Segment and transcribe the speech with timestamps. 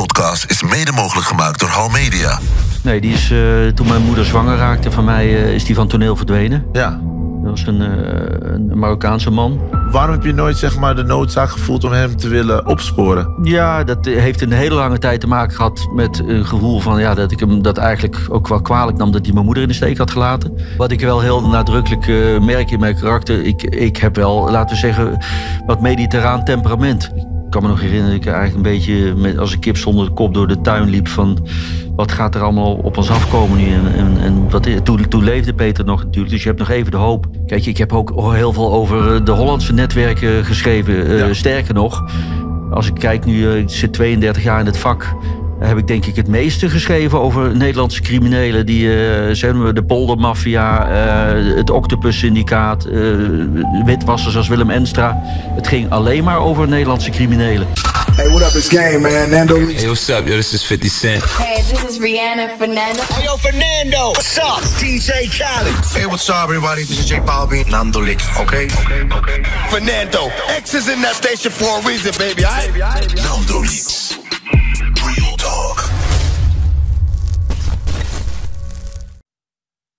[0.00, 2.38] podcast is mede mogelijk gemaakt door Hal Media.
[2.82, 5.88] Nee, die is, eh, toen mijn moeder zwanger raakte van mij, eh, is die van
[5.88, 6.64] toneel verdwenen.
[6.72, 7.00] Ja.
[7.42, 9.60] Dat was een, eh, een Marokkaanse man.
[9.90, 13.34] Waarom heb je nooit zeg maar, de noodzaak gevoeld om hem te willen opsporen?
[13.42, 17.14] Ja, dat heeft een hele lange tijd te maken gehad met een gevoel van ja,
[17.14, 19.74] dat ik hem dat eigenlijk ook wel kwalijk nam dat hij mijn moeder in de
[19.74, 20.58] steek had gelaten.
[20.76, 22.06] Wat ik wel heel nadrukkelijk
[22.42, 25.18] merk in mijn karakter, ik, ik heb wel, laten we zeggen,
[25.66, 27.10] wat mediterraan temperament.
[27.54, 30.06] Ik kan me nog herinneren dat ik eigenlijk een beetje met, als een kip zonder
[30.06, 31.46] de kop door de tuin liep van
[31.96, 35.54] wat gaat er allemaal op ons afkomen nu en, en, en wat, toen, toen leefde
[35.54, 37.26] Peter nog natuurlijk, dus je hebt nog even de hoop.
[37.46, 41.26] Kijk, ik heb ook heel veel over eh, de Hollandse netwerken geschreven.
[41.26, 41.32] Eh.
[41.32, 42.04] Sterker nog,
[42.70, 45.14] als ik kijk nu, eh, ik zit 32 jaar in het vak.
[45.64, 48.66] Heb ik denk ik het meeste geschreven over Nederlandse criminelen.
[48.66, 52.92] Die eh, zijn we de poldermafia, eh, het octopus-syndicaat, eh,
[53.84, 55.22] witwassers als Willem Enstra.
[55.54, 57.66] Het ging alleen maar over Nederlandse criminelen.
[58.16, 58.54] Hey, what up?
[58.54, 59.30] It's Game, man.
[59.30, 59.74] Nando Lee.
[59.74, 60.26] Hey, what's up?
[60.26, 61.22] Yo, this is 50 Cent.
[61.24, 63.02] Hey, this is Rihanna Fernando.
[63.02, 64.12] Hey, yo, Fernando.
[64.12, 64.62] What's up?
[64.62, 65.74] It's DJ Khaled.
[65.92, 66.84] Hey, what's up, everybody?
[66.84, 67.68] This is J Balvin.
[67.70, 68.16] Nando Lee.
[68.38, 68.66] Okay?
[68.66, 69.42] Okay, okay.
[69.68, 70.30] Fernando.
[70.48, 72.42] X is in that station for a reason, baby.
[72.42, 73.14] Aight?
[73.16, 74.33] Nando Leaks.
[75.44, 75.84] Talk.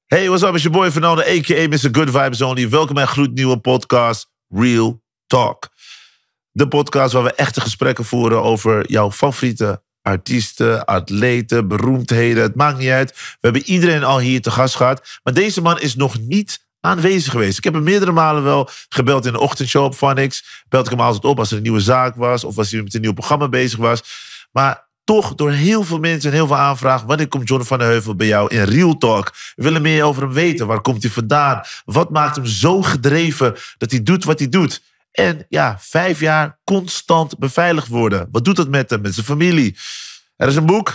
[0.05, 0.53] Hey, what's up?
[0.53, 1.67] It's your boy Fernando, a.k.a.
[1.67, 1.91] Mr.
[1.91, 2.69] Good Vibes Only.
[2.69, 5.69] Welkom bij gloednieuwe podcast, Real Talk.
[6.51, 12.43] De podcast waar we echte gesprekken voeren over jouw favoriete artiesten, atleten, beroemdheden.
[12.43, 13.11] Het maakt niet uit.
[13.11, 15.19] We hebben iedereen al hier te gast gehad.
[15.23, 17.57] Maar deze man is nog niet aanwezig geweest.
[17.57, 20.63] Ik heb hem meerdere malen wel gebeld in de ochtendshow op Vanix.
[20.69, 22.43] Belde ik hem altijd op als er een nieuwe zaak was...
[22.43, 24.03] of als hij met een nieuw programma bezig was.
[24.51, 27.07] Maar toch door heel veel mensen en heel veel aanvragen...
[27.07, 29.33] wanneer komt John van der Heuvel bij jou in Real Talk?
[29.55, 30.67] We willen meer over hem weten.
[30.67, 31.61] Waar komt hij vandaan?
[31.85, 34.83] Wat maakt hem zo gedreven dat hij doet wat hij doet?
[35.11, 38.27] En ja, vijf jaar constant beveiligd worden.
[38.31, 39.77] Wat doet dat met hem, met zijn familie?
[40.35, 40.89] Er is een boek.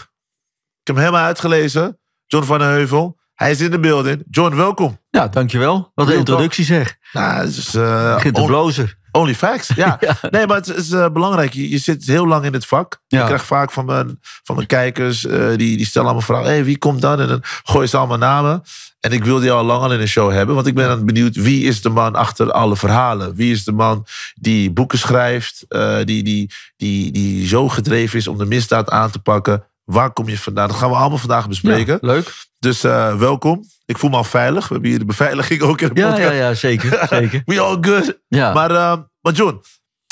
[0.80, 1.98] Ik heb hem helemaal uitgelezen.
[2.26, 3.18] John van der Heuvel.
[3.34, 4.22] Hij is in de building.
[4.30, 5.00] John, welkom.
[5.10, 5.92] Ja, dankjewel.
[5.94, 6.96] Wat een introductie zeg.
[7.12, 8.98] Nou, het is eh, Begint te blozen.
[9.12, 9.70] Only facts.
[9.80, 9.98] Ja.
[10.30, 11.52] Nee, maar het is eh, belangrijk.
[11.52, 13.00] Je, je zit heel lang in het vak.
[13.06, 13.20] Ja.
[13.20, 16.46] Ik krijg vaak van mijn, van mijn kijkers, eh, die, die stellen allemaal vragen.
[16.46, 17.20] Hey, wie komt dan?
[17.20, 18.62] En dan gooien ze allemaal namen.
[19.00, 20.54] En ik wil die al lang al in een show hebben.
[20.54, 23.34] Want ik ben dan benieuwd, wie is de man achter alle verhalen?
[23.34, 25.64] Wie is de man die boeken schrijft?
[25.68, 29.64] eh, die, die, die, die zo gedreven is om de misdaad aan te pakken?
[29.90, 30.68] Waar kom je vandaan?
[30.68, 31.98] Dat gaan we allemaal vandaag bespreken.
[32.00, 32.32] Ja, leuk.
[32.58, 33.64] Dus eh, welkom.
[33.84, 34.66] Ik voel me al veilig.
[34.68, 36.28] We hebben hier de beveiliging ook in de Ja, podcast.
[36.28, 37.06] ja, ja, zeker.
[37.18, 37.42] zeker.
[37.44, 38.18] We all good.
[38.28, 38.52] Ja.
[38.52, 39.60] Maar, eh, maar John,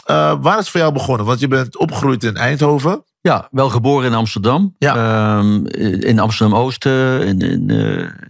[0.04, 1.26] eh, waar is het voor jou begonnen?
[1.26, 3.04] Want je bent opgegroeid in Eindhoven.
[3.20, 4.74] Ja, wel geboren in Amsterdam.
[4.78, 4.94] Ja.
[5.38, 5.66] Ehm,
[6.04, 7.22] in Amsterdam-Oosten.
[7.26, 7.70] In, in,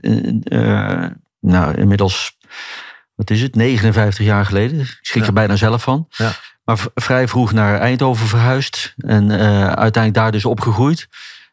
[0.00, 0.44] in,
[1.40, 2.36] nou, inmiddels,
[3.14, 4.80] wat is het, 59 jaar geleden.
[4.80, 5.28] Ik schrik Ja.
[5.28, 6.06] er bijna zelf van.
[6.08, 6.32] Ja.
[6.64, 8.94] Maar vrij vroeg naar Eindhoven verhuisd.
[8.96, 9.30] En
[9.76, 11.08] uiteindelijk daar dus opgegroeid.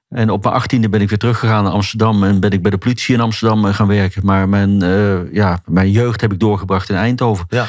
[0.10, 2.24] En op mijn achttiende ben ik weer teruggegaan naar Amsterdam.
[2.24, 4.26] En ben ik bij de politie in Amsterdam eh, gaan werken.
[4.26, 7.46] Maar mijn, eh, ja, mijn jeugd heb ik doorgebracht in Eindhoven.
[7.50, 7.66] Ja.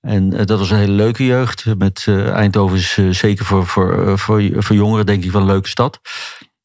[0.00, 1.64] En eh, dat was een hele leuke jeugd.
[1.78, 6.00] Met Eindhoven is zeker voor, voor, voor, voor jongeren denk ik wel een leuke stad.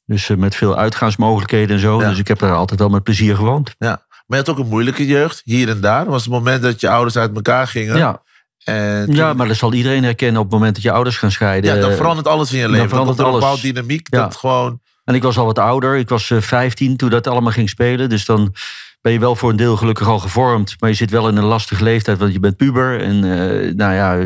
[0.06, 2.02] Dus met veel uitgaansmogelijkheden en zo.
[2.02, 2.10] Ja.
[2.10, 3.76] Dus ik heb daar altijd wel met plezier gewoond.
[3.78, 4.06] Ja.
[4.28, 6.06] Maar je had ook een moeilijke jeugd, hier en daar.
[6.06, 7.98] was het moment dat je ouders uit elkaar gingen.
[7.98, 8.22] Ja,
[8.64, 11.76] En ja, maar dat zal iedereen herkennen op het moment dat je ouders gaan scheiden.
[11.76, 12.80] ja, dan verandert alles in je leven.
[12.80, 14.08] Dan, verandert er een bepaalde dynamiek.
[14.10, 14.22] Ja.
[14.22, 14.82] Dat gewoon...
[15.07, 15.97] En ik was al wat ouder.
[15.97, 18.09] Ik was eh, 15 toen dat allemaal ging spelen.
[18.09, 18.53] Dus dan
[19.01, 20.75] ben je wel voor een deel gelukkig al gevormd.
[20.79, 23.01] Maar je zit wel in een lastige leeftijd, want je bent puber.
[23.01, 24.18] En eh, nou ja,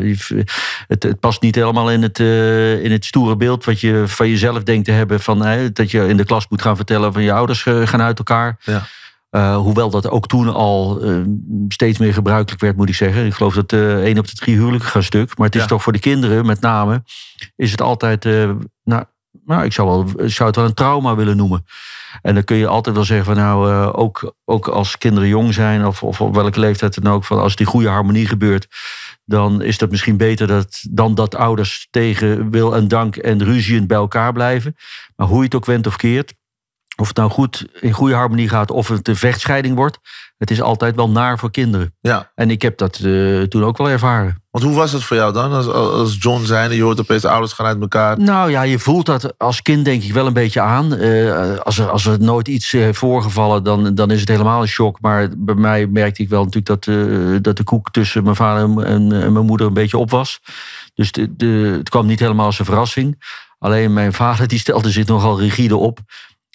[0.86, 4.28] het, het past niet helemaal in het, eh, in het stoere beeld wat je van
[4.28, 5.20] jezelf denkt te hebben.
[5.20, 8.02] Van, eh, dat je in de klas moet gaan vertellen van je ouders eh, gaan
[8.02, 8.56] uit elkaar.
[8.64, 8.82] Ja.
[9.30, 11.16] Eh, hoewel dat ook toen al eh,
[11.68, 13.26] steeds meer gebruikelijk werd, moet ik zeggen.
[13.26, 15.36] Ik geloof dat eh één op de drie huwelijken gaan stuk.
[15.36, 15.66] Maar het is Ja.
[15.68, 17.02] toch voor de kinderen, met name,
[17.56, 18.24] is het altijd...
[18.24, 18.50] eh,
[18.84, 19.04] nou,
[19.44, 21.64] nou, ik zou, wel, zou het wel een trauma willen noemen.
[22.22, 25.54] En dan kun je altijd wel zeggen van nou, eh, ook, ook als kinderen jong
[25.54, 28.66] zijn, of, of op welke leeftijd dan ook, van als die goede harmonie gebeurt,
[29.24, 33.86] dan is dat misschien beter dat, dan dat ouders tegen wil en dank en ruziend
[33.86, 34.76] bij elkaar blijven.
[35.16, 36.34] Maar hoe je het ook went of keert,
[37.02, 39.98] of het nou goed in goede harmonie gaat of het een vechtscheiding wordt,
[40.38, 41.94] het is altijd wel naar voor kinderen.
[42.00, 42.30] Ja.
[42.34, 44.42] En ik heb dat eh, toen ook wel ervaren.
[44.50, 45.52] Want hoe was het voor jou dan?
[45.52, 48.18] Als, als John en je hoort opeens ouders gaan uit elkaar.
[48.18, 50.94] Nou ja, je voelt dat als kind denk ik wel een beetje aan.
[50.94, 54.68] Eh, als, er, als er nooit iets heeft voorgevallen, dan, dan is het helemaal een
[54.68, 55.00] shock.
[55.00, 56.94] Maar bij mij merkte ik wel natuurlijk dat,
[57.42, 60.40] dat de koek tussen mijn vader en, en, en mijn moeder een beetje op was.
[60.94, 63.22] Dus de, de, het kwam niet helemaal als een verrassing.
[63.58, 65.98] Alleen mijn vader die stelde zich nogal rigide op.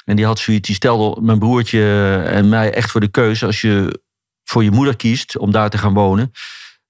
[0.07, 3.45] En die had zoiets, die stelde mijn broertje en mij echt voor de keuze.
[3.45, 4.01] Als je
[4.43, 6.31] voor je moeder kiest om daar te gaan wonen,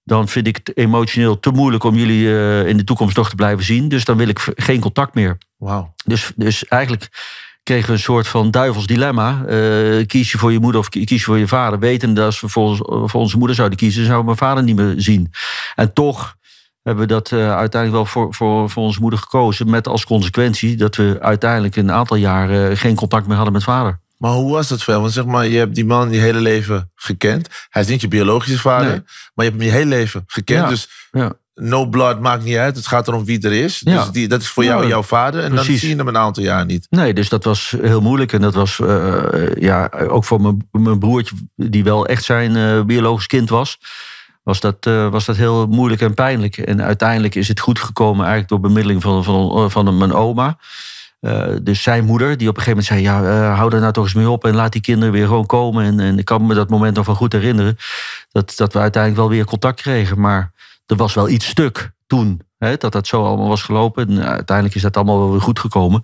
[0.04, 3.36] dan vind ik het emotioneel te moeilijk om jullie eh, in de toekomst nog te
[3.36, 3.88] blijven zien.
[3.88, 5.38] Dus dan wil ik geen contact meer.
[5.58, 5.94] Wauw.
[6.06, 7.10] Dus, dus eigenlijk
[7.64, 9.46] kregen we een soort van duivels dilemma.
[9.46, 11.80] Eh, kies je voor je moeder of kies je voor je vader?
[11.80, 12.82] Wetende dat als we voor, ons-
[13.12, 15.32] voor onze moeder zouden kiezen, zou mijn vader niet meer zien.
[15.76, 16.37] En toch
[16.88, 19.70] hebben we dat eh, uiteindelijk wel voor, voor, voor onze moeder gekozen.
[19.70, 23.64] Met als consequentie dat we uiteindelijk een aantal jaar eh, geen contact meer hadden met
[23.64, 24.00] vader.
[24.18, 25.00] Maar hoe was dat voor?
[25.00, 27.48] Want zeg maar, je hebt die man je hele leven gekend.
[27.70, 29.02] Hij is niet je biologische vader, Nee.
[29.34, 30.64] maar je hebt hem je hele leven gekend.
[30.64, 30.70] Ja.
[30.70, 31.34] Dus Ja.
[31.56, 32.76] no blood maakt niet uit.
[32.76, 33.82] Het gaat erom wie er is.
[33.84, 34.04] Ja.
[34.04, 35.44] Dus die, dat is voor jou jouw vader.
[35.44, 36.88] En dan zie je hem een aantal jaar niet.
[36.90, 38.34] Nee, dus dat was heel moeilijk.
[38.34, 43.28] En dat was eh, ja, ook voor mijn, mijn broertje, die wel echt zijn biologisch
[43.28, 43.78] kind was,
[44.48, 46.58] was dat, eh, was dat heel moeilijk en pijnlijk.
[46.58, 50.58] En uiteindelijk is het goed gekomen eigenlijk door bemiddeling van, van, van mijn oma.
[51.20, 53.94] Eh, dus zijn moeder, die op een gegeven moment zei: ja, eh, hou er nou
[53.94, 55.86] toch eens mee op en laat die kinderen weer gewoon komen.
[55.86, 57.78] En, en ik kan me dat moment nog wel goed herinneren.
[58.32, 60.20] Dat, dat we uiteindelijk wel weer contact kregen.
[60.20, 60.52] Maar
[60.86, 62.42] er was wel iets stuk toen.
[62.58, 64.10] Hè, dat dat zo allemaal was gelopen.
[64.10, 66.04] En uiteindelijk is dat allemaal wel weer goed gekomen.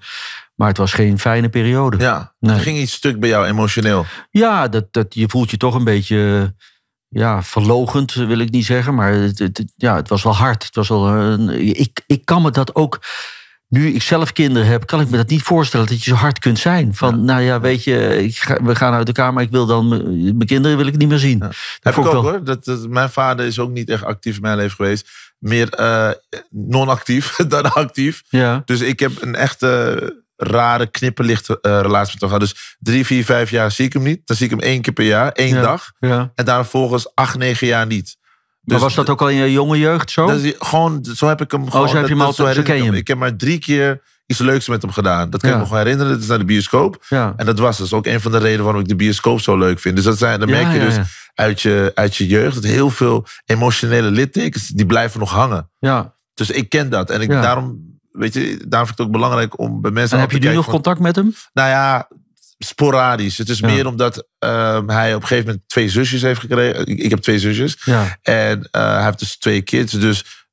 [0.56, 1.98] Maar het was geen fijne periode.
[1.98, 2.56] Ja, Nee.
[2.56, 4.06] er ging iets stuk bij jou emotioneel.
[4.30, 6.54] Ja, dat, dat, je voelt je toch een beetje
[7.13, 8.95] ja, verlogend, wil ik niet zeggen.
[8.95, 10.63] Maar het, het- ja, het was wel hard.
[10.63, 13.00] Het was wel, eh, ik, ik kan me dat ook,
[13.68, 16.39] nu ik zelf kinderen heb, kan ik me dat niet voorstellen dat je zo hard
[16.39, 16.95] kunt zijn.
[16.95, 19.88] Van, nou ja, weet je, ik ga- we gaan uit elkaar, maar ik wil dan,
[20.24, 21.39] mijn kinderen wil ik niet meer zien.
[21.39, 22.44] Dat Heb ik ook wel- hoor.
[22.44, 25.10] Dat, dat- mijn vader is ook niet echt actief in mijn leven geweest.
[25.39, 26.10] Meer eh,
[26.50, 28.24] non-actief dan actief.
[28.30, 32.39] Ja, Dus ik heb een echte rare knipperlichte eh, relatie met hem gehad.
[32.39, 34.21] Dus drie, vier, vijf jaar zie ik hem niet.
[34.25, 35.62] Dan zie ik hem één keer per jaar, één Ja.
[35.62, 35.91] dag.
[36.00, 36.31] ja.
[36.35, 38.15] En daar volgens acht, negen jaar niet.
[38.62, 40.25] Maar Dus was dat ook al in je jonge jeugd zo?
[40.27, 41.85] dat is gewoon, zo heb ik hem gewoon.
[41.85, 43.00] Oh, zo heb je hem dat- altijd- zo herinner ken je ik hem.
[43.01, 45.30] Ik heb maar drie keer iets leuks met hem gedaan.
[45.30, 45.56] Dat kan Ja.
[45.56, 46.12] ik me gewoon herinneren.
[46.13, 47.06] Dat is naar de bioscoop.
[47.09, 47.33] ja.
[47.38, 49.79] En dat was dus ook een van de redenen waarom ik de bioscoop zo leuk
[49.79, 49.95] vind.
[49.95, 50.95] Dus dat zijn, dan Ja, merk je dus.
[51.33, 55.69] Uit, je, uit je jeugd dat heel veel emotionele littekens, die blijven nog hangen.
[55.79, 56.15] ja.
[56.33, 57.09] Dus ik ken dat.
[57.09, 60.24] En ik, daarom, weet je, daarom vind ik het ook belangrijk om bij mensen En
[60.24, 61.33] heb je nu nog van- contact met hem?
[61.54, 62.07] Nou ja,
[62.57, 63.38] sporadisch.
[63.38, 63.68] Het is Ja.
[63.68, 66.86] meer omdat ehm, hij op een gegeven moment twee zusjes heeft gekregen.
[66.88, 67.77] Ik, ik heb twee zusjes.
[67.86, 69.92] Ja, En eh, hij heeft dus twee kids.
[69.94, 70.45] Dus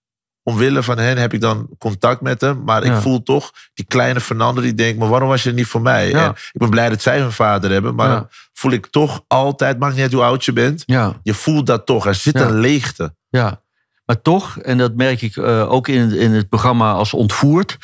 [0.43, 2.63] omwille van hen heb ik dan contact met hem.
[2.65, 4.99] Maar ik voel toch die kleine Fernando die denkt...
[4.99, 6.15] maar waarom was je er niet voor mij?
[6.15, 7.95] En ik ben blij dat zij hun vader hebben.
[7.95, 9.79] Maar dan voel ik toch altijd...
[9.79, 10.83] maakt niet uit hoe oud je bent.
[11.23, 12.07] Je voelt dat toch.
[12.07, 13.15] Er zit een leegte.
[13.29, 13.61] Ja,
[14.11, 17.77] maar toch, en dat merk ik eh, ook in, het- in het programma als ontvoerd,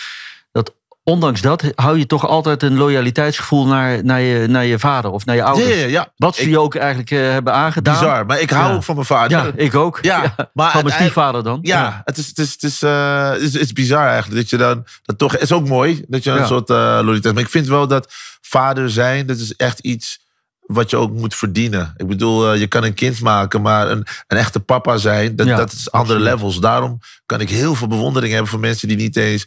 [0.53, 5.11] dat ondanks dat hou je toch altijd een loyaliteitsgevoel naar, naar, je, naar je vader
[5.11, 5.81] of naar je ouders.
[5.81, 6.13] ja, ja.
[6.17, 7.99] Wat ze Ik- je ook eigenlijk eh, hebben aangedaan.
[8.01, 8.27] Bizar.
[8.27, 9.31] Maar ik hou ook van mijn vader.
[9.39, 9.99] Ja, ik ook.
[10.03, 11.59] Ja, maar van mijn stiefvader dan.
[11.63, 14.41] Ja, het is, het is, het is, eh, het is, het is bizar eigenlijk.
[14.41, 17.35] Dat je dan, dat toch, het is ook mooi dat je een soort loyaliteit.
[17.35, 20.25] Maar ik vind wel dat vader zijn, dat is echt iets
[20.67, 21.95] wat je ook moet verdienen.
[21.97, 25.47] Ik bedoel, eh, je kan een kind maken, maar een, een echte papa zijn, dat,
[25.47, 26.33] Ja, dat is andere absoluut.
[26.35, 26.61] levels.
[26.61, 29.47] Daarom kan ik heel veel bewondering hebben voor mensen die niet eens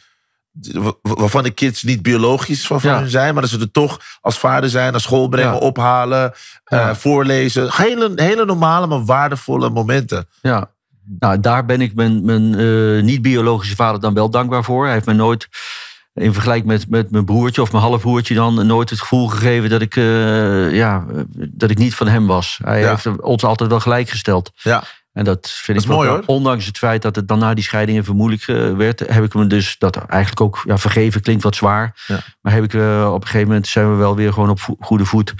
[0.71, 2.99] wa- waarvan de kids niet biologisch van, Ja.
[2.99, 5.57] hun zijn, maar dat ze er toch als vader zijn, naar school brengen, Ja.
[5.59, 6.33] ophalen,
[6.63, 7.69] eh, voorlezen.
[7.73, 10.27] Hele, hele normale, maar waardevolle momenten.
[10.41, 10.71] Ja.
[11.19, 14.83] Nou, daar ben ik mijn, mijn eh, niet-biologische vader dan wel dankbaar voor.
[14.85, 15.47] Hij heeft me nooit,
[16.19, 19.81] in vergelijking met, met mijn broertje of mijn halfbroertje dan, nooit het gevoel gegeven dat
[19.81, 21.05] ik, eh, ja,
[21.37, 22.59] dat ik niet van hem was.
[22.63, 22.89] Hij Ja.
[22.89, 24.51] heeft ons altijd wel gelijk gesteld.
[24.55, 24.83] Ja.
[25.13, 26.25] En dat vind Dat ik mooi, wel- hoor.
[26.27, 29.33] Ondanks het feit dat het dan na die scheiding even moeilijk eh, werd, heb ik
[29.33, 32.03] hem dus dat eigenlijk ook ja, vergeven klinkt wat zwaar.
[32.07, 32.19] Ja.
[32.41, 34.75] Maar heb ik eh, op een gegeven moment zijn we wel weer gewoon op vo-
[34.79, 35.33] goede voet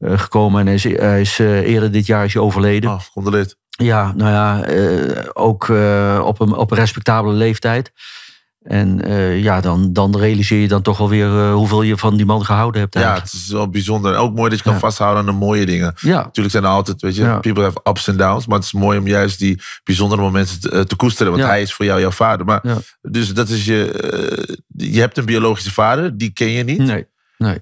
[0.00, 0.60] gekomen.
[0.60, 2.90] En hij is, hij is eerder dit jaar is hij overleden.
[2.90, 3.34] Oh.
[3.68, 4.64] Ja, nou ja,
[5.32, 5.62] ook
[6.26, 7.92] op, een, op een respectabele leeftijd.
[8.64, 12.16] En eh, ja, dan, dan realiseer je dan toch wel weer eh, hoeveel je van
[12.16, 12.94] die man gehouden hebt.
[12.94, 13.32] Ja, eigenlijk.
[13.32, 14.12] het is wel bijzonder.
[14.12, 14.78] En Ook mooi dat je kan Ja.
[14.78, 15.94] vasthouden aan de mooie dingen.
[16.00, 17.38] Ja, Natuurlijk zijn er altijd, weet je, Ja.
[17.38, 18.46] people have ups en downs.
[18.46, 21.32] Maar het is mooi om juist die bijzondere momenten te, eh, te koesteren.
[21.32, 21.48] Want Ja.
[21.50, 22.46] hij is voor jou jouw vader.
[22.46, 22.76] Maar, Ja.
[23.02, 26.78] Dus dat is je, je hebt een biologische vader, die ken je niet.
[26.78, 27.06] nee.
[27.38, 27.58] nee.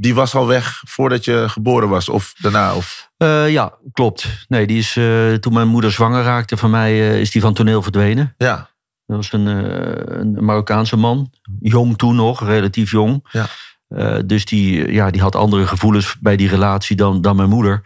[0.00, 2.08] Die was al weg voordat je geboren was.
[2.08, 2.74] Of daarna.
[2.74, 3.10] Of,
[3.48, 4.26] ja, klopt.
[4.48, 4.92] Nee, die is,
[5.40, 8.34] toen mijn moeder zwanger raakte van mij, is die van toneel verdwenen.
[8.38, 8.69] ja,
[9.10, 11.30] Dat was een, eh, een Marokkaanse man.
[11.60, 13.28] Jong toen nog, relatief jong.
[13.32, 13.46] Ja.
[13.88, 17.82] Eh, dus die, ja, die had andere gevoelens bij die relatie dan, dan mijn moeder.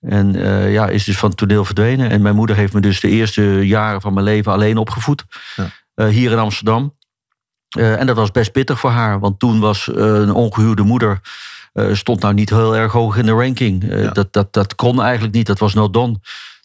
[0.00, 2.10] En eh, ja, is dus van het toneel verdwenen.
[2.10, 5.24] En mijn moeder heeft me dus de eerste jaren van mijn leven alleen opgevoed.
[5.56, 5.70] Ja.
[5.94, 6.94] Eh, hier in Amsterdam.
[7.68, 9.20] Eh, en dat was best pittig voor haar.
[9.20, 11.20] Want toen was eh, een ongehuwde moeder...
[11.72, 13.90] eh, stond nou niet heel erg hoog in de ranking.
[13.90, 14.10] Eh, Ja.
[14.10, 15.46] dat, dat, dat kon eigenlijk niet.
[15.46, 16.20] Dat was no done.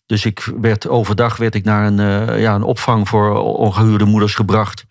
[0.10, 4.36] Dus ik werd overdag werd ik naar een, eh, ja, een opvang voor ongehuwde moeders
[4.36, 4.84] gebracht.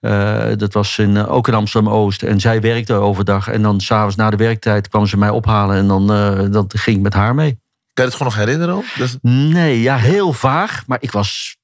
[0.00, 2.22] Eh, dat was in, eh, ook in Amsterdam-Oost.
[2.22, 3.48] En zij werkte overdag.
[3.48, 5.76] En dan s'avonds na de werktijd kwam ze mij ophalen.
[5.76, 6.06] En dan,
[6.52, 7.60] dan ging ik met haar mee.
[7.92, 8.82] kan je het gewoon nog herinneren?
[8.98, 10.82] is- Nee, ja, heel vaag.
[10.86, 11.56] Maar ik was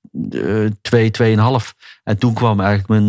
[0.81, 1.75] twee, tweeënhalf.
[2.05, 3.07] En toen kwam eigenlijk mijn,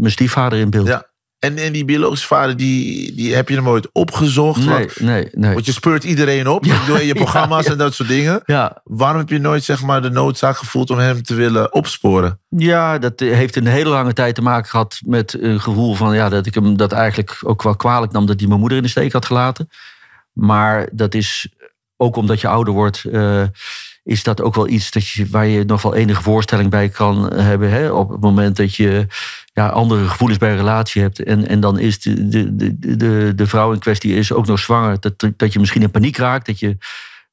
[0.00, 0.86] mijn stiefvader in beeld.
[0.86, 1.06] Ja.
[1.42, 4.64] En, en die biologische vader, die, die heb je hem ooit opgezocht?
[4.64, 5.52] Nee, Want, nee, nee.
[5.52, 6.64] want je speurt iedereen op.
[6.64, 7.72] Ja, in je programma's ja.
[7.72, 8.40] en dat soort dingen.
[8.44, 12.40] Ja, Waarom heb je nooit zeg maar, de noodzaak gevoeld om hem te willen opsporen?
[12.48, 16.28] Ja, dat heeft een hele lange tijd te maken gehad met een gevoel van ja,
[16.28, 18.90] dat ik hem dat eigenlijk ook wel kwalijk nam dat hij mijn moeder in de
[18.90, 19.68] steek had gelaten.
[20.32, 21.48] Maar dat is
[21.96, 23.44] ook omdat je ouder wordt, eh,
[24.04, 27.32] is dat ook wel iets dat je, waar je nog wel enige voorstelling bij kan
[27.32, 27.70] hebben.
[27.70, 27.90] Hè?
[27.90, 29.06] Op het moment dat je
[29.52, 31.22] ja, andere gevoelens bij een relatie hebt.
[31.22, 35.00] En, en dan is de, de, de, de, vrouw in kwestie is ook nog zwanger.
[35.00, 36.46] Dat, dat je misschien in paniek raakt.
[36.46, 36.76] Dat je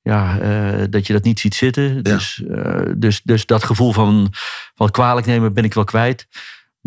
[0.01, 2.03] ja, eh, dat je dat niet ziet zitten.
[2.03, 4.33] Dus, eh, dus, dus dat gevoel van,
[4.75, 6.27] van kwalijk nemen ben ik wel kwijt.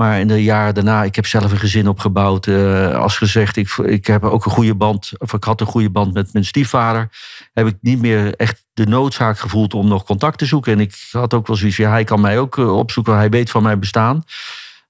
[0.02, 2.46] Maar in de jaren daarna, ik heb zelf een gezin opgebouwd.
[2.46, 5.90] eh, als gezegd, ik, ik heb ook een goede band, of ik had een goede
[5.90, 7.08] band met mijn stiefvader.
[7.52, 10.72] Heb ik niet meer echt de noodzaak gevoeld om nog contact te zoeken.
[10.72, 13.16] En ik had ook wel zoiets van, ja, hij kan mij ook eh, opzoeken.
[13.16, 14.24] Hij weet van mijn bestaan.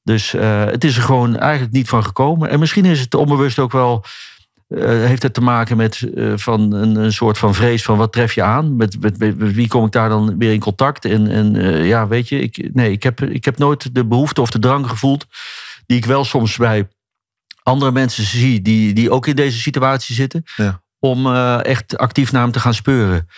[0.03, 2.49] Dus eh, het is er gewoon eigenlijk niet van gekomen.
[2.49, 4.05] En misschien is het onbewust ook wel
[4.77, 8.13] eh, heeft het te maken met eh, van een, een soort van vrees van wat
[8.13, 8.77] tref je aan?
[8.77, 11.05] Met, met, met- met wie kom ik daar dan weer in contact?
[11.05, 14.41] En, en eh, ja, weet je, ik, nee, ik, heb, ik heb nooit de behoefte
[14.41, 15.27] of de drang gevoeld
[15.87, 16.89] die ik wel soms bij
[17.63, 20.83] andere mensen zie die, die ook in deze situatie zitten, Ja.
[20.99, 23.29] om echt actief naar hem te gaan speuren.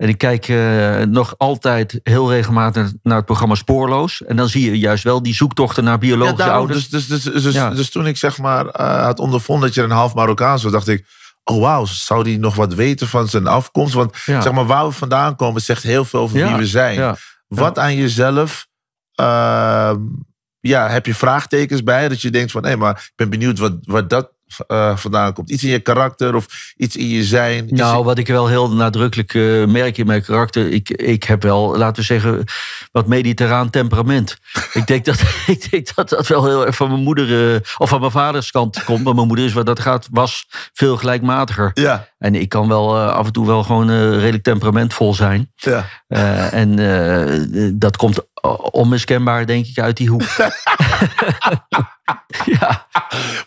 [0.00, 4.22] En ik kijk eh, nog altijd heel regelmatig naar het programma Spoorloos.
[4.24, 6.56] En dan zie je juist wel die zoektochten naar biologische daarom.
[6.56, 6.88] ouders.
[6.88, 7.70] Dus, dus, dus, dus, Ja.
[7.70, 10.88] dus toen ik zeg maar eh, had ondervonden dat je een half Marokkaans was, dacht
[10.88, 11.06] ik,
[11.44, 13.94] oh wauw, zou die nog wat weten van zijn afkomst?
[13.94, 14.40] Want Ja.
[14.40, 17.16] zeg maar, waar we vandaan komen zegt heel veel over wie we zijn.
[17.48, 18.66] Wat aan jezelf,
[19.14, 19.98] ehm,
[20.60, 22.08] ja, heb je vraagtekens bij?
[22.08, 24.32] Dat je denkt van, hé, maar ik ben benieuwd wat, wat dat
[24.66, 25.50] eh, vandaan komt.
[25.50, 27.66] Iets in je karakter of iets in je zijn.
[27.70, 30.68] Nou, in- wat ik wel heel nadrukkelijk eh, merk in mijn karakter.
[30.72, 32.44] Ik, ik heb wel, laten we zeggen,
[32.92, 34.36] wat mediterraan temperament.
[34.72, 37.88] ik, denk dat, ik denk dat dat wel heel erg van mijn moeder eh, of
[37.88, 39.04] van mijn vaders kant komt.
[39.04, 41.70] Maar mijn moeder is wat dat gaat, was veel gelijkmatiger.
[41.74, 45.52] ja, En ik kan wel af en toe wel gewoon redelijk temperamentvol zijn.
[45.56, 45.86] ja.
[46.50, 46.76] En
[47.78, 48.18] dat komt
[48.70, 50.22] onmiskenbaar, denk ik, uit die hoek.
[52.44, 52.86] ja,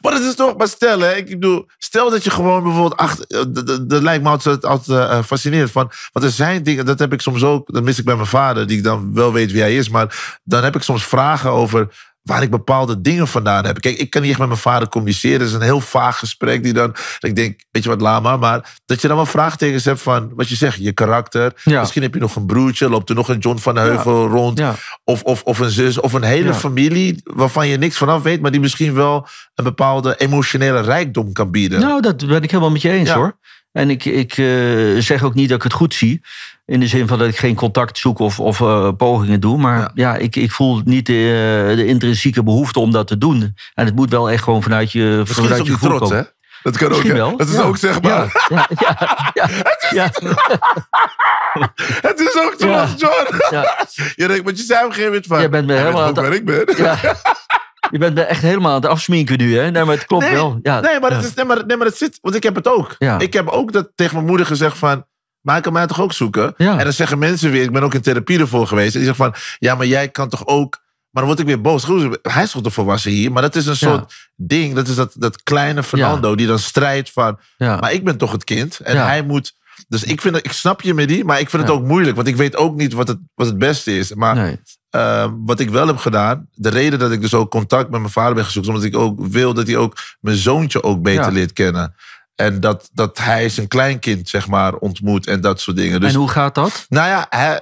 [0.02, 3.26] Maar het is toch, maar stel hè, ik bedoel, stel dat je gewoon bijvoorbeeld achter,
[3.28, 6.86] eh, dat- dat dat lijkt me altijd, altijd eh, fascinerend van, want er zijn dingen,
[6.86, 9.34] dat heb ik soms ook, dat mis ik bij mijn vader, die ik dan wel
[9.34, 13.28] weet wie hij is, maar dan heb ik soms vragen over waar ik bepaalde dingen
[13.28, 13.82] vandaan heb.
[13.82, 16.64] Kijk, ik kan niet echt met mijn vader communiceren, het is een heel vaag gesprek
[16.64, 20.02] die dan, ik denk, weet je wat, lama, maar dat je dan wel vraagtekens hebt
[20.02, 21.80] van, wat je zegt, je karakter, Ja.
[21.80, 24.76] misschien heb je nog een broertje, loopt er nog een John van Heuvel rond, ja.
[25.04, 28.52] of, of, of een zus, of een hele familie waarvan je niks vanaf weet, maar
[28.52, 31.80] die misschien wel een bepaalde emotionele rijkdom kan bieden.
[31.80, 33.38] Nou, dat ben ik helemaal met je eens hoor.
[33.72, 34.46] En ik, ik eh,
[34.98, 36.22] zeg ook niet dat ik het goed zie.
[36.74, 39.58] In de zin van dat ik geen contact zoek of, of eh, pogingen doe.
[39.58, 39.92] Maar Ja.
[39.94, 43.56] ja, ik, ik voel niet de, eh, de intrinsieke behoefte om dat te doen.
[43.74, 46.22] En het moet wel echt gewoon vanuit je, Misschien is vanuit het je trots, hè?
[46.64, 47.18] Dat kan ook, Misschien hè?
[47.18, 47.38] wel.
[47.38, 47.62] Dat is Ja.
[47.62, 48.46] ook, zeg maar.
[48.50, 48.98] Ja, ja,
[49.34, 49.50] ja,
[49.92, 50.10] ja,
[52.10, 53.36] Het is ook trots, John.
[54.22, 55.40] Je denkt, want je zei op een gegeven moment van...
[55.40, 56.66] Jij bent me "Jij helemaal waar ik ben.
[57.92, 59.72] Je bent echt helemaal aan het afsminken nu, hè?
[59.72, 60.60] Nee, maar het klopt Nee, wel.
[60.64, 62.18] Ja, nee, maar het is, nee, maar, nee, maar het zit...
[62.22, 62.96] Want ik heb het ook.
[63.00, 63.20] Ja.
[63.20, 65.06] Ik heb ook dat tegen mijn moeder gezegd van...
[65.44, 66.54] Maar hij kan mij toch ook zoeken?
[66.58, 66.78] Ja.
[66.78, 67.64] En dan zeggen mensen weer...
[67.64, 68.96] Ik ben ook in therapie ervoor geweest.
[68.96, 69.42] En die zeggen van...
[69.60, 70.82] Ja, maar jij kan toch ook...
[71.10, 71.86] Maar dan word ik weer boos.
[72.22, 73.32] Hij is toch de volwassen hier?
[73.32, 73.78] Maar dat is een Ja.
[73.78, 74.76] soort ding.
[74.76, 77.40] Dat is dat, dat kleine Fernando die dan strijdt van...
[77.58, 78.80] Maar ik ben toch het kind.
[78.80, 79.56] En hij moet...
[79.88, 82.16] Dus ik, vind, dat- ik snap je met die, maar ik vind het ook moeilijk.
[82.16, 84.14] Want ik weet ook niet wat het, wat het beste is.
[84.14, 84.60] Maar Nee.
[84.90, 86.48] eh, wat ik wel heb gedaan...
[86.54, 88.66] De reden dat ik dus ook contact met mijn vader ben gezocht...
[88.66, 91.96] is omdat ik ook wil dat hij ook mijn zoontje ook beter leert kennen.
[92.36, 96.02] En dat, dat hij zijn kleinkind, zeg maar, ontmoet en dat soort dingen.
[96.02, 96.86] Dus en hoe gaat dat?
[96.90, 97.62] nou ja, hij,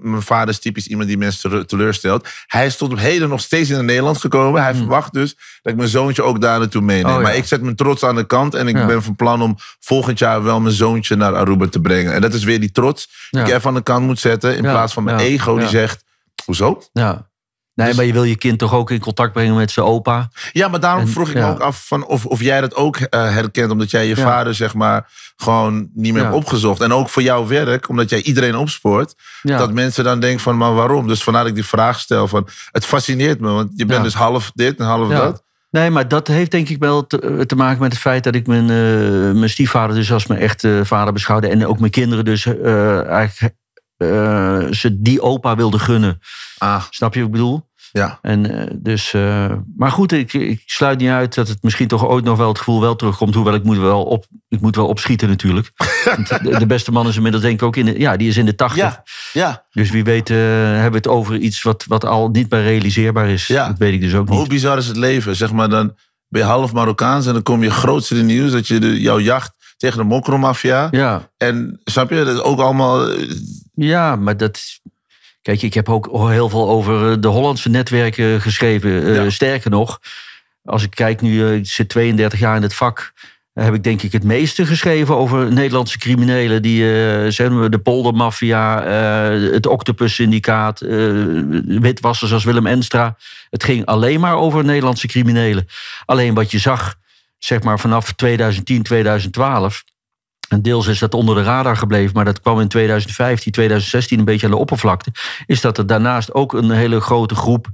[0.00, 2.28] mijn vader is typisch iemand die mensen tele- teleurstelt.
[2.46, 4.62] Hij is tot op heden nog steeds in Nederland gekomen.
[4.62, 7.04] Hij verwacht dus dat ik mijn zoontje ook daar naartoe meeneem.
[7.04, 7.12] Hmm.
[7.14, 7.26] Oh, ja.
[7.26, 8.54] Maar ik zet mijn trots aan de kant.
[8.54, 8.86] En ik Ja.
[8.86, 12.12] ben van plan om volgend jaar wel mijn zoontje naar Aruba te brengen.
[12.14, 13.38] En dat is weer die trots Ja.
[13.44, 14.56] die ik even aan de kant moet zetten.
[14.56, 16.04] In plaats van mijn ego die zegt,
[16.44, 16.82] hoezo?
[16.92, 17.30] Ja.
[17.74, 20.28] Nee, Dus- maar je wil je kind toch ook in contact brengen met zijn opa?
[20.52, 21.46] Ja, maar daarom En- vroeg ik ja.
[21.46, 23.70] me ook af van of, of jij dat ook eh, herkent.
[23.70, 24.22] Omdat jij je Ja.
[24.22, 26.80] vader, zeg maar, gewoon niet meer hebt opgezocht.
[26.80, 29.14] En ook voor jouw werk, omdat jij iedereen opspoort.
[29.42, 31.08] Dat mensen dan denken van, maar waarom?
[31.08, 33.50] Dus vandaar dat ik die vraag stel van, het fascineert me.
[33.50, 35.42] Want je bent dus half dit en half dat.
[35.70, 38.46] Nee, maar dat heeft denk ik wel te, te maken met het feit dat ik
[38.46, 41.48] mijn, eh, mijn stiefvader dus als mijn echte vader beschouwde.
[41.48, 43.54] En ook mijn kinderen dus eh, eigenlijk
[44.02, 46.18] eh, ze die opa wilde gunnen.
[46.58, 47.70] Ah, Snap je wat ik bedoel?
[47.92, 48.18] ja.
[48.22, 52.06] En eh, dus, eh, maar goed, ik, ik sluit niet uit dat het misschien toch
[52.06, 53.34] ooit nog wel het gevoel wel terugkomt.
[53.34, 55.70] Hoewel ik moet wel, op, ik moet wel opschieten natuurlijk.
[56.42, 58.46] De, de beste man is inmiddels denk ik ook in de, ja, die is in
[58.46, 58.82] de tachtig.
[58.82, 59.64] Ja, ja.
[59.70, 63.46] Dus wie weet hebben we het over iets wat, wat al niet meer realiseerbaar is.
[63.46, 63.66] Ja.
[63.66, 64.52] Dat weet ik dus ook Maar hoe niet.
[64.52, 65.36] bizar is het leven?
[65.36, 65.94] Zeg maar dan
[66.28, 69.52] ben je half Marokkaans en dan kom je grootste nieuws dat je de, jouw jacht
[69.76, 70.88] tegen de mokromafia.
[70.90, 73.08] Ja, En snap je, dat is ook allemaal.
[73.76, 74.60] Eh, Ja, maar dat.
[75.42, 79.16] Kijk, ik heb ook heel veel over eh, de Hollandse netwerken geschreven.
[79.24, 79.30] Eh.
[79.30, 80.00] Sterker nog,
[80.64, 83.12] als ik kijk nu, eh, ik zit 32 jaar in het vak.
[83.54, 86.62] eh, Heb ik denk ik het meeste geschreven over Nederlandse criminelen.
[86.62, 90.88] Die eh, zijn we de poldermafia, eh, het octopus-syndicaat, eh,
[91.64, 93.16] witwassers als Willem Enstra.
[93.50, 95.66] Het ging alleen maar over Nederlandse criminelen.
[96.04, 96.94] Alleen wat je zag,
[97.38, 99.82] zeg maar vanaf 2010, 2012.
[100.52, 104.24] En deels is dat onder de radar gebleven, maar dat kwam in 2015, 2016 een
[104.24, 105.10] beetje aan de oppervlakte.
[105.46, 107.66] Is dat er daarnaast ook een hele grote groep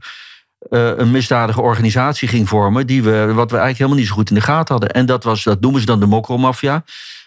[0.70, 2.86] eh, een misdadige organisatie ging vormen.
[2.86, 4.90] Die we, wat we eigenlijk helemaal niet zo goed in de gaten hadden.
[4.92, 6.84] En dat, was, dat noemen ze dan de mokromafia.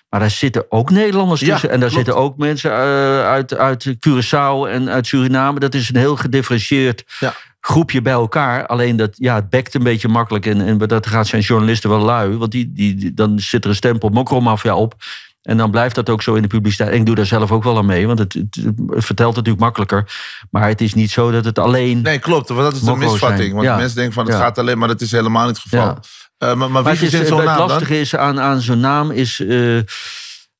[0.09, 1.69] Maar daar zitten ook Nederlanders Ja, tussen.
[1.69, 2.05] En daar klopt.
[2.05, 2.77] zitten ook mensen eh,
[3.25, 5.59] uit, uit Curaçao en uit Suriname.
[5.59, 7.33] Dat is een heel gedifferentieerd Ja.
[7.59, 8.65] groepje bij elkaar.
[8.65, 10.45] Alleen dat, ja, het bekt een beetje makkelijk.
[10.45, 12.37] En, en dat gaat zijn journalisten wel lui.
[12.37, 14.95] Want die, die, die- dan zit er een stempel mokromafia op.
[15.41, 16.89] En dan blijft dat ook zo in de publiciteit.
[16.89, 18.07] En ik doe daar zelf ook wel aan mee.
[18.07, 18.55] Want het, het,
[18.87, 20.11] het vertelt natuurlijk makkelijker.
[20.51, 22.01] Maar het is niet zo dat het alleen...
[22.01, 22.49] Nee, klopt.
[22.49, 23.41] Want dat is Mokro's misvatting.
[23.41, 23.53] zijn.
[23.53, 23.75] Want Ja.
[23.75, 24.39] mensen denken van het Ja.
[24.39, 25.85] gaat alleen, maar dat is helemaal niet het geval.
[25.85, 25.97] Ja.
[26.37, 29.39] Eh, maar, maar wie Maar het, is, het lastige is aan, aan zo'n naam is...
[29.39, 29.79] eh,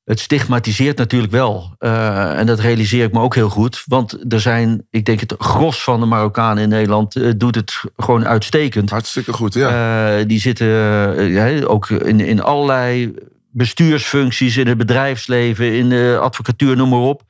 [0.04, 1.74] het stigmatiseert natuurlijk wel.
[1.78, 3.82] Eh, en dat realiseer ik me ook heel goed.
[3.86, 7.38] Want er zijn, ik denk het gros van de Marokkanen in Nederland...
[7.40, 8.90] doet het gewoon uitstekend.
[8.90, 10.22] Hartstikke goed, ja.
[10.24, 13.14] Die zitten ook in, in allerlei
[13.52, 14.56] bestuursfuncties...
[14.56, 17.22] in het bedrijfsleven, in de advocatuur, noem maar op.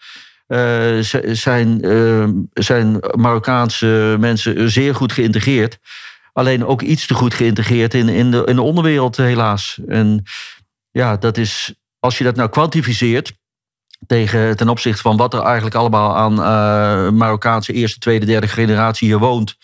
[0.47, 0.99] Eh,
[1.33, 5.79] zijn, eh, zijn Marokkaanse mensen zeer goed geïntegreerd.
[6.33, 9.81] Alleen ook iets te goed geïntegreerd in, in, de, in de onderwereld, helaas.
[9.87, 10.23] En
[10.91, 13.33] ja, dat is, als je dat nou kwantificeert
[14.07, 19.09] tegen, ten opzichte van wat er eigenlijk allemaal aan eh, Marokkaanse eerste, tweede, derde generatie
[19.09, 19.57] hier woont.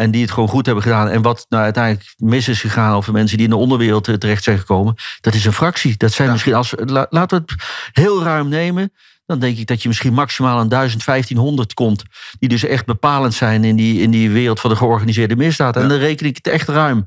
[0.00, 1.08] En die het gewoon goed hebben gedaan.
[1.08, 4.44] En wat nou uiteindelijk mis is gegaan over mensen die in de onderwereld eh, terecht
[4.44, 4.94] zijn gekomen.
[5.20, 5.94] Dat is een fractie.
[5.96, 6.32] Dat zijn Ja.
[6.32, 8.92] misschien, als, la- laten we het heel ruim nemen.
[9.26, 12.02] Dan denk ik dat je misschien maximaal aan 1000, 1500 komt.
[12.38, 15.76] Die dus echt bepalend zijn in die, in die wereld van de georganiseerde misdaad.
[15.76, 17.06] En dan reken ik het echt ruim.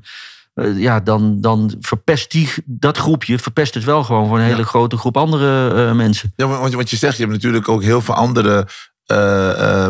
[0.54, 4.56] Eh, ja, dan, dan verpest die, dat groepje verpest het wel gewoon voor een hele
[4.56, 4.64] Ja.
[4.64, 6.32] grote groep andere eh, mensen.
[6.36, 8.66] Ja, want want je zegt, je hebt natuurlijk ook heel veel andere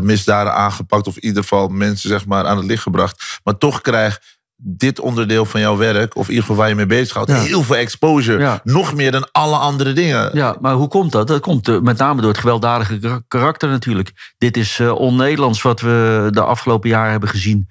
[0.03, 1.07] misdaden aangepakt.
[1.07, 3.41] Of in ieder geval mensen zeg maar, aan het licht gebracht.
[3.45, 6.87] Maar toch krijgt dit onderdeel van jouw werk, of in ieder geval waar je mee
[6.87, 7.41] bezighoudt, Ja.
[7.41, 8.39] heel veel exposure.
[8.43, 8.61] Ja.
[8.65, 10.31] Nog meer dan alle andere dingen.
[10.33, 11.27] Ja, maar hoe komt dat?
[11.27, 14.35] Dat komt eh, met name door het gewelddadige kar- karakter natuurlijk.
[14.39, 17.67] Dit is eh, on-Nederlands wat we de afgelopen jaren hebben gezien.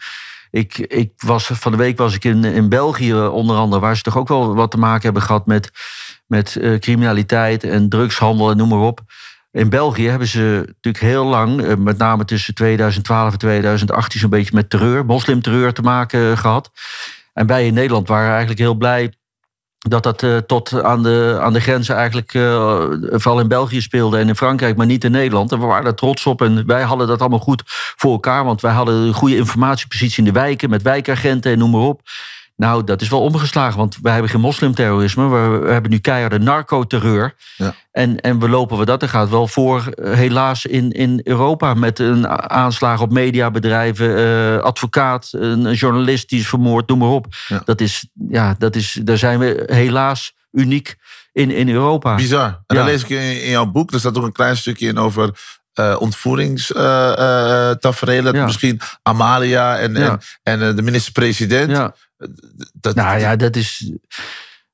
[0.51, 3.81] Ik, ik was, van de week was ik in, in België onder andere...
[3.81, 5.71] waar ze toch ook wel wat te maken hebben gehad met,
[6.27, 8.99] met eh, criminaliteit en drugshandel en noem maar op.
[9.53, 14.19] In België hebben ze natuurlijk heel lang, eh, met name tussen 2012 en 2018...
[14.19, 16.71] zo'n beetje met terreur, moslimterreur te maken eh, gehad.
[17.33, 19.13] En wij in Nederland waren eigenlijk heel blij
[19.77, 22.31] dat dat eh, tot aan de, aan de grenzen eigenlijk
[23.21, 25.51] vooral in België speelde en in Frankrijk, maar niet in Nederland.
[25.51, 27.63] En we waren daar trots op en wij hadden dat allemaal goed
[27.95, 31.71] voor elkaar, want wij hadden een goede informatiepositie in de wijken met wijkagenten en noem
[31.71, 32.01] maar op.
[32.55, 36.39] Nou, dat is wel omgeslagen, want wij hebben geen moslimterrorisme, we, we hebben nu keiharde
[36.39, 37.35] narcoterreur.
[37.57, 37.73] Ja.
[37.91, 41.73] En, en we lopen we dat, er gaat wel voor, eh, helaas, in, in Europa
[41.73, 47.25] met een aanslag op mediabedrijven, eh, advocaat, een, journalist die is vermoord, noem maar op.
[47.47, 47.61] Ja.
[47.65, 50.95] Dat is, ja, dat is, daar zijn we helaas uniek
[51.31, 52.15] in, in Europa.
[52.15, 52.45] Bizar.
[52.45, 52.75] En Ja.
[52.75, 55.31] dan lees ik in, in jouw boek, er staat ook een klein stukje in over.
[58.35, 58.45] Ja.
[58.45, 60.19] Misschien Amalia en, Ja.
[60.43, 61.71] en, en de minister-president.
[61.71, 61.93] Ja.
[62.73, 63.91] Dat, Nou ja, dat is.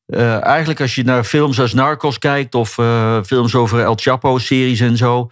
[0.05, 4.79] eh, eigenlijk als je naar films als Narcos kijkt of eh, films over El Chapo-series
[4.79, 5.29] en zo,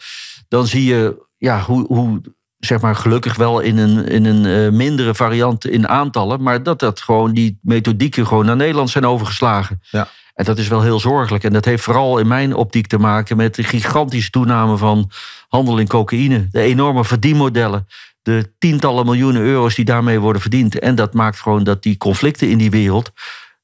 [0.47, 2.21] dan zie je ja, hoe, hoe
[2.57, 6.79] zeg maar, gelukkig wel in een, in een eh, mindere variant in aantallen, maar dat
[6.79, 9.81] dat gewoon die methodieken gewoon naar Nederland zijn overgeslagen.
[9.89, 10.07] Ja.
[10.33, 11.43] En dat is wel heel zorgelijk.
[11.43, 15.11] En dat heeft vooral in mijn optiek te maken met de gigantische toename van
[15.47, 16.47] handel in cocaïne.
[16.51, 17.87] De enorme verdienmodellen.
[18.27, 20.79] De tientallen miljoenen euro's die daarmee worden verdiend.
[20.79, 23.11] En dat maakt gewoon dat die conflicten in die wereld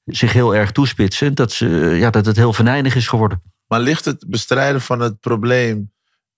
[0.06, 1.36] zich heel erg toespitsen.
[1.36, 1.65] Dat, ze,
[1.99, 3.41] ja, dat het heel venijnig is geworden.
[3.67, 5.91] Maar ligt het bestrijden van het probleem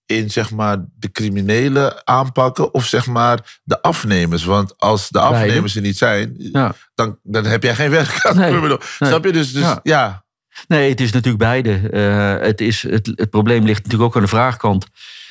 [0.05, 4.43] in zeg maar, de criminelen aanpakken of zeg maar, de afnemers?
[4.43, 6.73] Want als de afnemers er niet zijn, Ja.
[6.95, 8.33] dan, dan heb jij geen werk.
[8.33, 9.09] Nee, Ik bedoel, nee.
[9.09, 9.31] Snap je?
[9.31, 9.79] Dus, dus ja.
[9.83, 10.25] Ja.
[10.67, 11.89] Nee, het is natuurlijk beide.
[11.89, 14.85] Eh, het, is, het, het probleem ligt natuurlijk ook aan de vraagkant.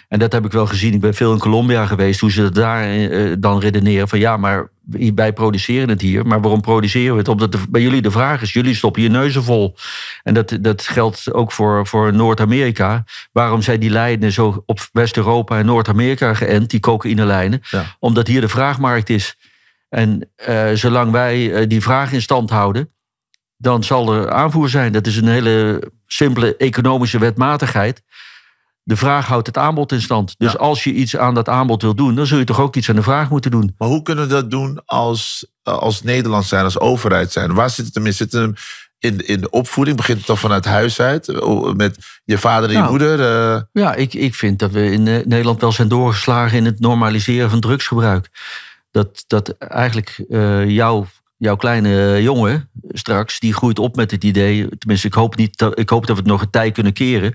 [0.09, 0.93] En dat heb ik wel gezien.
[0.95, 2.21] Ik ben veel in Colombia geweest.
[2.21, 4.71] Hoe ze daar eh, dan redeneren van ja, maar
[5.15, 6.27] wij produceren het hier.
[6.27, 7.29] Maar waarom produceren we het?
[7.29, 8.53] Omdat de- bij jullie de vraag is.
[8.53, 9.77] Jullie stoppen je neuzen vol.
[10.23, 13.05] En dat, dat geldt ook voor, voor Noord-Amerika.
[13.33, 17.61] Waarom zijn die lijnen zo op West-Europa en Noord-Amerika geënt, die cocaïnelijnen?
[17.71, 17.85] Ja.
[17.99, 19.37] Omdat hier de vraagmarkt is.
[19.89, 22.91] En eh, zolang wij eh, die vraag in stand houden,
[23.57, 24.93] dan zal er aanvoer zijn.
[24.93, 28.03] Dat is een hele simpele economische wetmatigheid.
[28.87, 30.35] De vraag houdt het aanbod in stand.
[30.39, 30.59] Dus Ja.
[30.59, 32.97] als je iets aan dat aanbod wil doen, dan zul je toch ook iets aan
[32.97, 33.75] de vraag moeten doen.
[33.79, 37.55] Maar hoe kunnen we dat doen als, als Nederland zijn, als overheid zijn?
[37.55, 38.15] Waar zit het hem in?
[38.15, 38.55] Zit het hem
[38.99, 39.97] in, in de opvoeding?
[39.97, 41.27] Begint het toch vanuit huis uit?
[41.77, 42.91] Met je vader en je Nou.
[42.91, 43.21] moeder?
[43.55, 46.81] eh, Ja, ik, ik vind dat we in eh, Nederland wel zijn doorgeslagen in het
[46.81, 48.29] normaliseren van drugsgebruik.
[48.91, 54.69] Dat, dat eigenlijk eh, jouw, jouw kleine jongen straks, die groeit op met het idee.
[54.79, 57.35] Tenminste, ik hoop, niet, dat- ik hoop dat we het nog een tijd kunnen keren.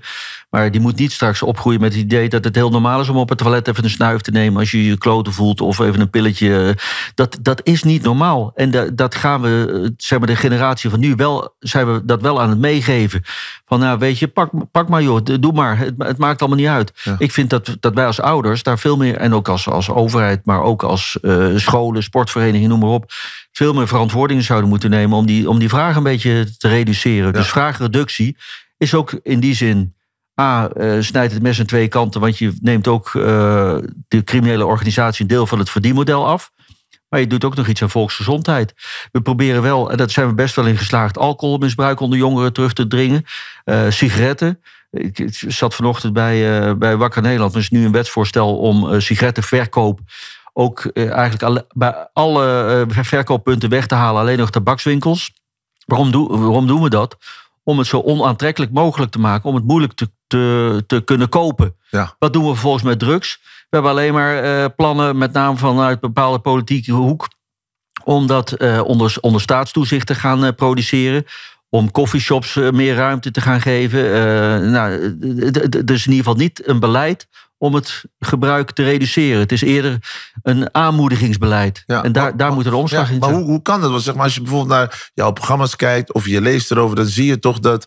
[0.50, 3.16] Maar die moet niet straks opgroeien met het idee dat het heel normaal is om
[3.16, 6.00] op het toilet even een snuif te nemen als je je kloten voelt of even
[6.00, 6.76] een pilletje.
[7.14, 8.52] Dat, dat is niet normaal.
[8.54, 12.20] En da- dat gaan we, zeg maar, de generatie van nu wel, zijn we dat
[12.22, 13.22] wel aan het meegeven.
[13.66, 15.78] Van nou, weet je, pak, pak maar joh, doe maar.
[15.78, 16.92] Het, het maakt allemaal niet uit.
[17.04, 17.14] Ja.
[17.18, 20.40] Ik vind dat, dat wij als ouders daar veel meer, en ook als, als overheid,
[20.44, 23.12] maar ook als eh, scholen, sportverenigingen, noem maar op,
[23.52, 27.32] veel meer verantwoording zouden moeten nemen om die, om die vraag een beetje te reduceren.
[27.32, 28.36] Dus vraagreductie
[28.76, 29.94] is ook in die zin.
[30.40, 33.76] A, eh, snijdt het mes aan twee kanten, want je neemt ook eh,
[34.08, 36.50] de criminele organisatie een deel van het verdienmodel af.
[37.08, 38.74] Maar je doet ook nog iets aan volksgezondheid.
[39.12, 42.72] We proberen wel, en dat zijn we best wel in geslaagd, alcoholmisbruik onder jongeren terug
[42.72, 43.24] te dringen.
[43.64, 44.60] Eh, sigaretten.
[44.90, 47.54] Ik ik zat vanochtend bij, bij Wakker Nederland.
[47.54, 50.00] Er is nu een wetsvoorstel om sigarettenverkoop
[50.60, 54.20] ook eh, eigenlijk alle, bij alle eh, verkooppunten weg te halen.
[54.20, 55.32] Alleen nog tabakswinkels.
[55.86, 57.16] Waarom, doe, waarom doen we dat?
[57.62, 59.48] Om het zo onaantrekkelijk mogelijk te maken.
[59.48, 61.76] Om het moeilijk te, te, te kunnen kopen.
[61.90, 62.14] Ja.
[62.18, 63.38] Wat doen we vervolgens met drugs?
[63.42, 67.28] We hebben alleen maar eh, plannen, met name vanuit een bepaalde politieke hoek.
[68.04, 71.24] Om dat onder, onder staatstoezicht te gaan produceren.
[71.68, 74.00] Om coffeeshops meer ruimte te gaan geven.
[74.70, 75.18] Nou,
[75.84, 77.28] dus in ieder geval niet een beleid
[77.62, 79.40] om het gebruik te reduceren.
[79.40, 79.98] Het is eerder
[80.42, 81.82] een aanmoedigingsbeleid.
[81.86, 83.40] Ja, en daar, maar- daar moet er omslag Ja, in maar zijn.
[83.40, 83.90] hoe, hoe kan dat?
[83.90, 87.06] Want zeg maar, als je bijvoorbeeld naar jouw programma's kijkt of je leest erover, dan
[87.06, 87.86] zie je toch dat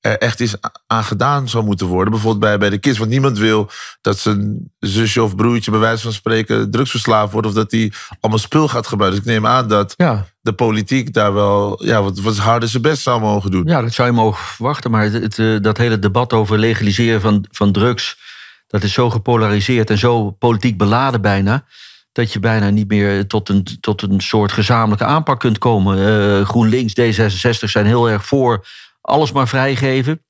[0.00, 2.12] er echt iets a- aan gedaan zou moeten worden.
[2.12, 2.98] Bijvoorbeeld bij, bij de kids.
[2.98, 7.46] Want niemand wil dat zijn zusje of broertje, bij wijze van spreken, drugsverslaafd wordt.
[7.46, 9.22] Of dat hij allemaal spul gaat gebruiken.
[9.22, 12.82] Dus ik neem aan dat Ja, de politiek daar wel ja, wat, wat harder zijn
[12.82, 13.66] best zou mogen doen.
[13.66, 14.90] ja, dat zou je mogen verwachten.
[14.90, 18.30] Maar het, het, eh, dat hele debat over legaliseren van, van drugs...
[18.72, 21.64] dat is zo gepolariseerd en zo politiek beladen bijna...
[22.12, 25.98] dat je bijna niet meer tot een, tot een soort gezamenlijke aanpak kunt komen.
[25.98, 28.66] Eh, GroenLinks, D66 zijn heel erg voor
[29.00, 30.22] alles maar vrijgeven.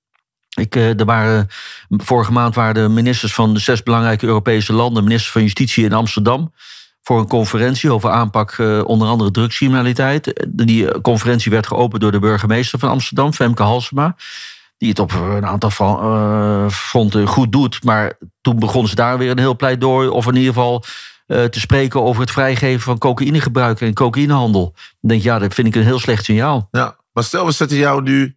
[0.55, 1.47] Ik, eh, er waren,
[1.89, 5.05] vorige maand waren de ministers van de zes belangrijke Europese landen...
[5.05, 6.53] ministers van Justitie in Amsterdam...
[7.03, 10.47] voor een conferentie over aanpak eh, onder andere drugscriminaliteit.
[10.49, 14.17] Die conferentie werd geopend door de burgemeester van Amsterdam, Femke Halsema...
[14.83, 17.85] die het op een aantal van, eh, fronten goed doet.
[17.85, 20.09] Maar toen begon ze daar weer een heel pleidooi...
[20.09, 20.85] of in ieder geval
[21.27, 24.73] eh, te spreken over het vrijgeven van cocaïnegebruik en cocaïnehandel.
[24.75, 26.69] Dan denk je, ja, dat vind ik een heel slecht signaal.
[26.71, 28.37] Ja, maar stel we zetten jou nu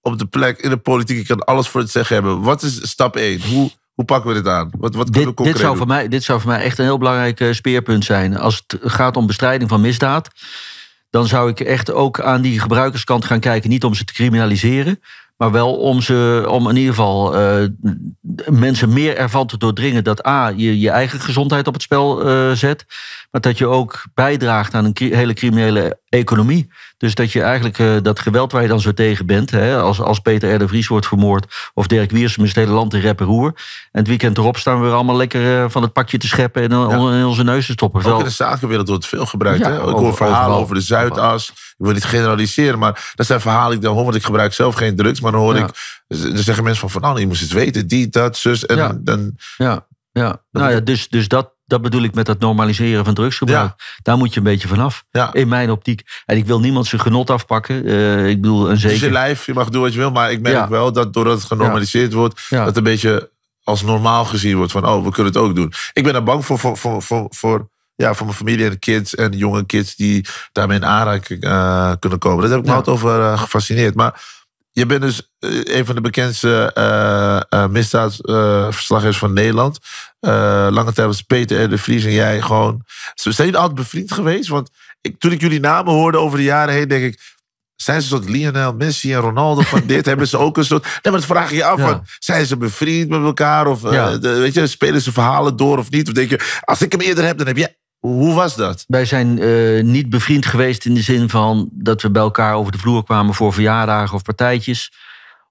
[0.00, 1.18] op de plek in de politiek.
[1.18, 2.40] Je kan alles voor het zeggen hebben.
[2.40, 3.42] Wat is stap 1?
[3.42, 4.70] Hoe, hoe pakken we dit aan?
[4.78, 5.76] Wat, wat kunnen we Dit, dit, zou doen?
[5.76, 8.36] voor mij, dit zou voor mij echt een heel belangrijk eh, speerpunt zijn.
[8.36, 10.28] Als het gaat om bestrijding van misdaad,
[11.10, 13.70] dan zou ik echt ook aan die gebruikerskant gaan kijken.
[13.70, 15.00] Niet om ze te criminaliseren,
[15.42, 17.68] maar wel om, ze, om in ieder geval eh,
[18.46, 22.52] mensen meer ervan te doordringen dat A, je je eigen gezondheid op het spel eh,
[22.52, 22.84] zet.
[23.30, 26.70] Maar dat je ook bijdraagt aan een hele criminele economie.
[27.02, 30.00] Dus dat je eigenlijk eh, dat geweld waar je dan zo tegen bent, hè, als,
[30.00, 30.58] als Peter R.
[30.58, 33.46] de Vries wordt vermoord of Dirk Wiersum is het hele land in rep en roer.
[33.92, 36.62] En het weekend erop staan we weer allemaal lekker eh, van het pakje te scheppen
[36.62, 37.18] en dan Ja.
[37.18, 37.98] in onze neus te stoppen.
[37.98, 39.60] Ook Terwijl- in de zakenwereld wordt veel gebruikt.
[39.60, 39.74] Ja, hè?
[39.76, 40.60] Ik hoor over- verhalen overal.
[40.62, 41.48] over de Zuidas.
[41.50, 44.04] Ik wil niet generaliseren, maar dat zijn verhalen die ik dan hoor.
[44.04, 45.20] Want ik gebruik zelf geen drugs.
[45.20, 45.64] Maar dan hoor Ja.
[45.64, 46.00] ik...
[46.08, 47.86] Er zeggen mensen van, van nou, je moest het weten.
[47.86, 48.66] Die, dat, zus.
[48.66, 48.92] En Ja.
[49.00, 49.36] dan...
[49.56, 50.42] Ja, ja.
[50.50, 53.72] Nou ja, dus, dus dat, dat bedoel ik met dat normaliseren van drugsgebruik.
[54.02, 55.32] Daar moet je een beetje vanaf, Ja.
[55.32, 56.02] in mijn optiek.
[56.26, 57.84] En ik wil niemand zijn genot afpakken.
[57.86, 59.12] Eh, ik bedoel, een Het is je zeker...
[59.12, 60.10] lijf, je mag doen wat je wil.
[60.10, 60.68] Maar ik merk Ja.
[60.68, 62.46] wel dat doordat het genormaliseerd wordt...
[62.50, 63.30] Dat het een beetje
[63.64, 64.72] als normaal gezien wordt.
[64.72, 65.72] Van, oh, we kunnen het ook doen.
[65.92, 69.14] Ik ben daar bang voor, voor, voor, voor, voor, ja, voor mijn familie en kids
[69.14, 69.96] en jonge kids...
[69.96, 72.40] die daarmee in aanraking eh, kunnen komen.
[72.42, 73.94] Dat heb ik me altijd over eh, gefascineerd.
[73.94, 74.22] Maar
[74.72, 76.70] je bent dus eh, een van de bekendste
[77.54, 79.78] uh, misdaadverslaggevers van Nederland.
[80.70, 81.68] Lange tijd was Peter R.
[81.68, 82.82] de Vries en jij gewoon...
[83.14, 84.48] Zijn jullie altijd bevriend geweest?
[84.48, 87.20] Want ik, toen ik jullie namen hoorde over de jaren heen, denk ik...
[87.76, 90.06] Zijn ze soort Lionel Messi en Ronaldo van dit?
[90.12, 90.82] Hebben ze ook een soort...
[90.82, 91.78] Nee, maar dat vraag je je af.
[91.78, 91.88] Ja.
[91.88, 93.66] Van, zijn ze bevriend met elkaar?
[93.66, 94.16] Of Ja.
[94.16, 96.08] de- weet je, spelen ze verhalen door of niet?
[96.08, 97.76] Of denk je, als ik hem eerder heb, dan heb jij...
[98.02, 98.84] Hoe was dat?
[98.88, 102.72] Wij zijn eh, niet bevriend geweest in de zin van dat we bij elkaar over
[102.72, 104.92] de vloer kwamen voor verjaardagen of partijtjes.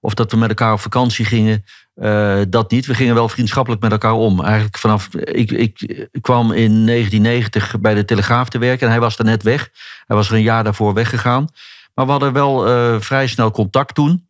[0.00, 1.64] Of dat we met elkaar op vakantie gingen.
[1.94, 2.86] Eh, dat niet.
[2.86, 4.42] We gingen wel vriendschappelijk met elkaar om.
[4.42, 5.14] Eigenlijk vanaf.
[5.14, 9.42] Ik, ik kwam in 1990 bij de Telegraaf te werken en hij was daar net
[9.42, 9.70] weg.
[10.06, 11.48] Hij was er een jaar daarvoor weggegaan.
[11.94, 14.26] Maar we hadden wel eh, vrij snel contact toen.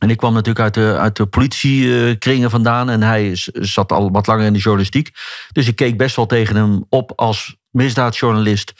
[0.00, 2.90] En ik kwam natuurlijk uit de, uit de politiekringen vandaan.
[2.90, 5.10] En hij zat al wat langer in de journalistiek.
[5.52, 8.72] Dus ik keek best wel tegen hem op als misdaadjournalist.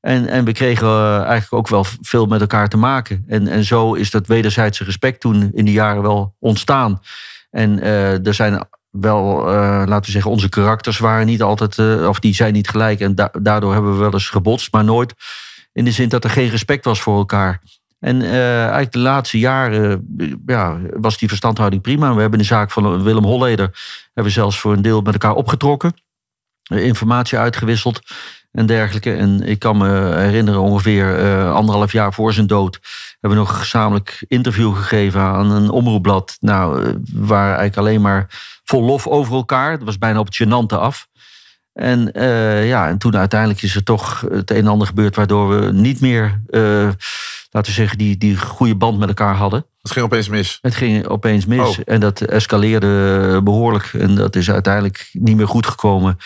[0.00, 3.24] En, en we kregen eh, eigenlijk ook wel veel met elkaar te maken.
[3.28, 7.00] En, en zo is dat wederzijdse respect toen in die jaren wel ontstaan.
[7.50, 12.20] En eh, er zijn wel, eh, laten we zeggen, onze karakters waren niet altijd, of
[12.20, 13.00] die zijn niet gelijk.
[13.00, 15.14] En da- daardoor hebben we wel eens gebotst, maar nooit
[15.72, 17.60] in de zin dat er geen respect was voor elkaar.
[18.00, 22.14] En eh, eigenlijk de laatste jaren eh, ja, was die verstandhouding prima.
[22.14, 23.70] We hebben de zaak van Willem Holleder
[24.14, 25.94] hebben zelfs voor een deel met elkaar opgetrokken.
[26.62, 28.00] Eh, Informatie uitgewisseld
[28.52, 29.14] en dergelijke.
[29.14, 31.18] En ik kan me herinneren, ongeveer
[31.50, 32.78] anderhalf jaar voor zijn dood...
[33.20, 36.36] hebben we nog een gezamenlijk interview gegeven aan een omroepblad.
[36.40, 38.26] Nou, waren eigenlijk alleen maar
[38.64, 39.76] vol lof over elkaar.
[39.76, 41.08] Dat was bijna op het gênante af.
[41.72, 42.10] En,
[42.66, 45.16] ja, en toen uiteindelijk is er toch het een en ander gebeurd...
[45.16, 46.40] waardoor we niet meer,
[47.50, 49.66] laten we zeggen, die, die goede band met elkaar hadden.
[49.82, 50.58] Het ging opeens mis.
[50.62, 51.76] Het ging opeens mis Oh.
[51.84, 53.90] en dat escaleerde behoorlijk.
[53.92, 56.16] En dat is uiteindelijk niet meer goed gekomen.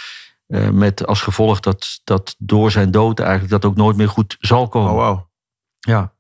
[0.47, 4.37] eh, met als gevolg dat, dat door zijn dood eigenlijk dat ook nooit meer goed
[4.41, 4.91] zal komen.
[4.91, 5.29] Oh, wauw.
[5.81, 6.13] Ja.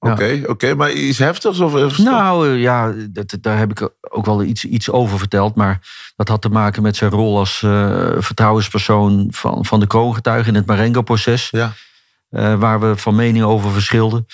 [0.00, 0.12] Ja.
[0.12, 0.74] Oké, oké.
[0.74, 1.60] Maar iets heftigs?
[1.60, 5.54] Of, of- Nou eh, ja, dat, daar heb ik ook wel iets, iets over verteld.
[5.54, 5.78] Maar
[6.16, 10.54] dat had te maken met zijn rol als eh, vertrouwenspersoon van, van de kroongetuigen in
[10.58, 11.48] het Marengo-proces.
[11.50, 11.72] Ja.
[12.30, 14.26] Eh, waar we van mening over verschilden.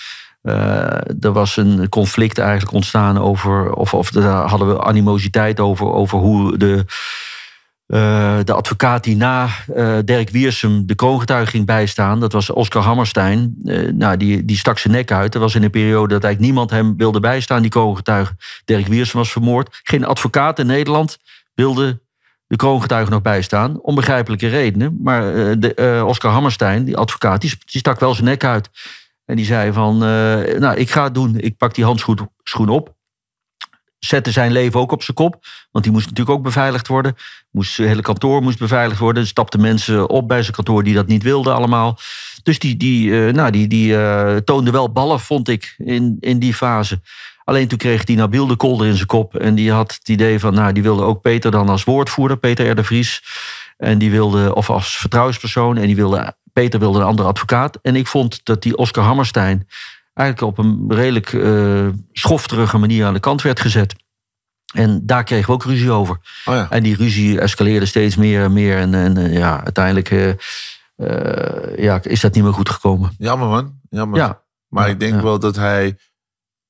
[0.47, 5.91] Eh, er was een conflict eigenlijk ontstaan over, of, of daar hadden we animositeit over,
[5.91, 6.85] over hoe de,
[7.87, 12.83] eh, de advocaat die na eh, Dirk Wiersum de kroongetuige ging bijstaan, dat was Oscar
[12.83, 13.55] Hammerstein.
[13.93, 15.33] Nou, die, die stak zijn nek uit.
[15.33, 18.35] Er was in een periode dat eigenlijk niemand hem wilde bijstaan, die kroongetuige.
[18.65, 19.79] Dirk Wiersum was vermoord.
[19.83, 21.17] Geen advocaat in Nederland
[21.53, 22.01] wilde
[22.47, 23.79] de kroongetuige nog bijstaan.
[23.81, 24.97] Onbegrijpelijke redenen.
[25.01, 28.69] Maar eh, de, eh, Oscar Hammerstein, die advocaat, die, stak wel zijn nek uit.
[29.25, 31.37] En die zei van, eh, nou, ik ga het doen.
[31.37, 32.95] Ik pak die handschoen schoen op.
[33.99, 35.45] Zette zijn leven ook op zijn kop.
[35.71, 37.15] Want die moest natuurlijk ook beveiligd worden.
[37.51, 39.21] Moest, zijn hele kantoor moest beveiligd worden.
[39.21, 41.99] Er stapten mensen op bij zijn kantoor die dat niet wilden allemaal.
[42.43, 47.01] Dus die, die, nou, die, die toonde wel ballen, vond ik, in, in die fase.
[47.47, 49.35] Alleen toen kreeg die Nabil de kolder in zijn kop.
[49.35, 52.69] En die had het idee van, nou, die wilde ook Peter dan als woordvoerder, Peter
[52.69, 52.75] R.
[52.75, 53.23] de Vries.
[53.77, 55.77] En die wilde, of als vertrouwenspersoon.
[55.77, 57.79] En die wilde, Peter wilde een andere advocaat.
[57.81, 59.67] En ik vond dat die Oscar Hammerstein
[60.13, 63.95] eigenlijk op een redelijk eh schofterige manier aan de kant werd gezet.
[64.73, 66.17] En daar kregen we ook ruzie over.
[66.45, 66.69] Oh ja.
[66.69, 68.77] En die ruzie escaleerde steeds meer en meer.
[68.77, 70.33] En, en eh, ja, uiteindelijk eh,
[71.77, 73.11] ja, is dat niet meer goed gekomen.
[73.17, 73.79] Jammer man.
[73.89, 74.19] Jammer.
[74.19, 75.97] Ja, Maar Ja, ik denk wel dat hij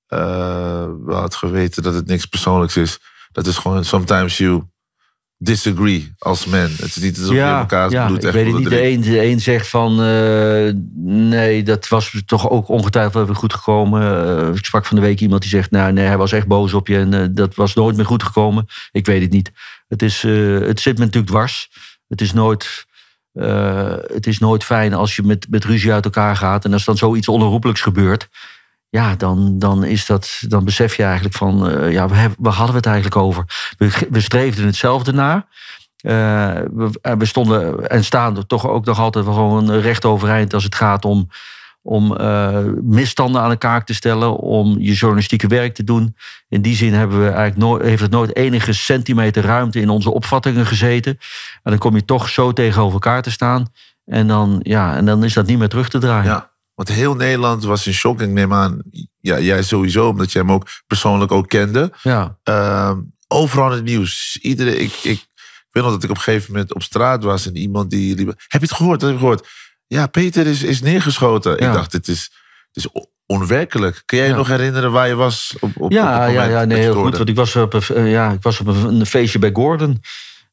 [0.07, 2.99] eh, wel had geweten dat het niks persoonlijks is.
[3.31, 4.63] Dat is gewoon sometimes you
[5.39, 6.59] disagree als man.
[6.59, 8.69] Het is niet alsof je elkaar ja, bloed ik weet het niet.
[8.69, 10.73] De een, de een zegt van eh,
[11.05, 14.27] nee, dat was toch ook ongetwijfeld even goed gekomen.
[14.47, 16.73] Eh, ik sprak van de week iemand die zegt, nou nee, hij was echt boos
[16.73, 18.65] op je en eh, dat was nooit meer goed gekomen.
[18.91, 19.51] Ik weet het niet.
[19.87, 21.69] Het, is, eh, het zit me natuurlijk dwars.
[22.07, 22.85] Het is nooit.
[23.33, 26.65] eh, het is nooit fijn als je met, met ruzie uit elkaar gaat.
[26.65, 28.27] En als dan zoiets onherroepelijks gebeurt.
[28.97, 31.69] Ja, dan, dan, is dat, dan besef je eigenlijk van...
[31.69, 33.43] eh, ja, hebben- waar hadden we het eigenlijk over?
[33.77, 35.47] We, we streefden hetzelfde na.
[35.97, 36.13] Eh,
[36.73, 40.53] we, eh, we stonden en staan er toch ook nog altijd wel gewoon recht overeind...
[40.53, 41.29] als het gaat om,
[41.81, 42.17] om
[42.81, 44.35] misstanden aan elkaar te stellen...
[44.37, 46.15] om je journalistieke werk te doen.
[46.49, 49.79] In die zin hebben we eigenlijk nooit, heeft het nooit enige centimeter ruimte...
[49.79, 51.17] in onze opvattingen gezeten.
[51.63, 53.67] En dan kom je toch zo tegenover elkaar te staan...
[54.07, 56.31] En dan, ja, en dan is dat niet meer terug te draaien.
[56.31, 58.21] Ja, want heel Nederland was in shock.
[58.21, 58.81] Ik neem aan,
[59.19, 61.91] ja, jij sowieso, omdat jij hem ook persoonlijk ook kende.
[62.03, 62.37] ja.
[62.43, 64.37] Ehm, overal in het nieuws.
[64.41, 67.45] Iedereen, ik, ik, ik weet nog dat ik op een gegeven moment op straat was
[67.47, 68.27] en iemand die liep.
[68.27, 69.01] Heb je het gehoord?
[69.01, 69.47] Heb je gehoord?
[69.87, 71.51] Ja, Peter is, is neergeschoten.
[71.59, 71.67] Ja.
[71.67, 72.31] Ik dacht, het is,
[72.71, 74.01] het is on- onwerkelijk.
[74.05, 74.37] Kun jij je Ja.
[74.37, 75.55] nog herinneren waar je was?
[75.59, 77.17] Op, op, Ja, ja, ja nee, heel goed.
[77.17, 80.01] Want ik was op, een, eh, ja, ik was op een feestje bij Gordon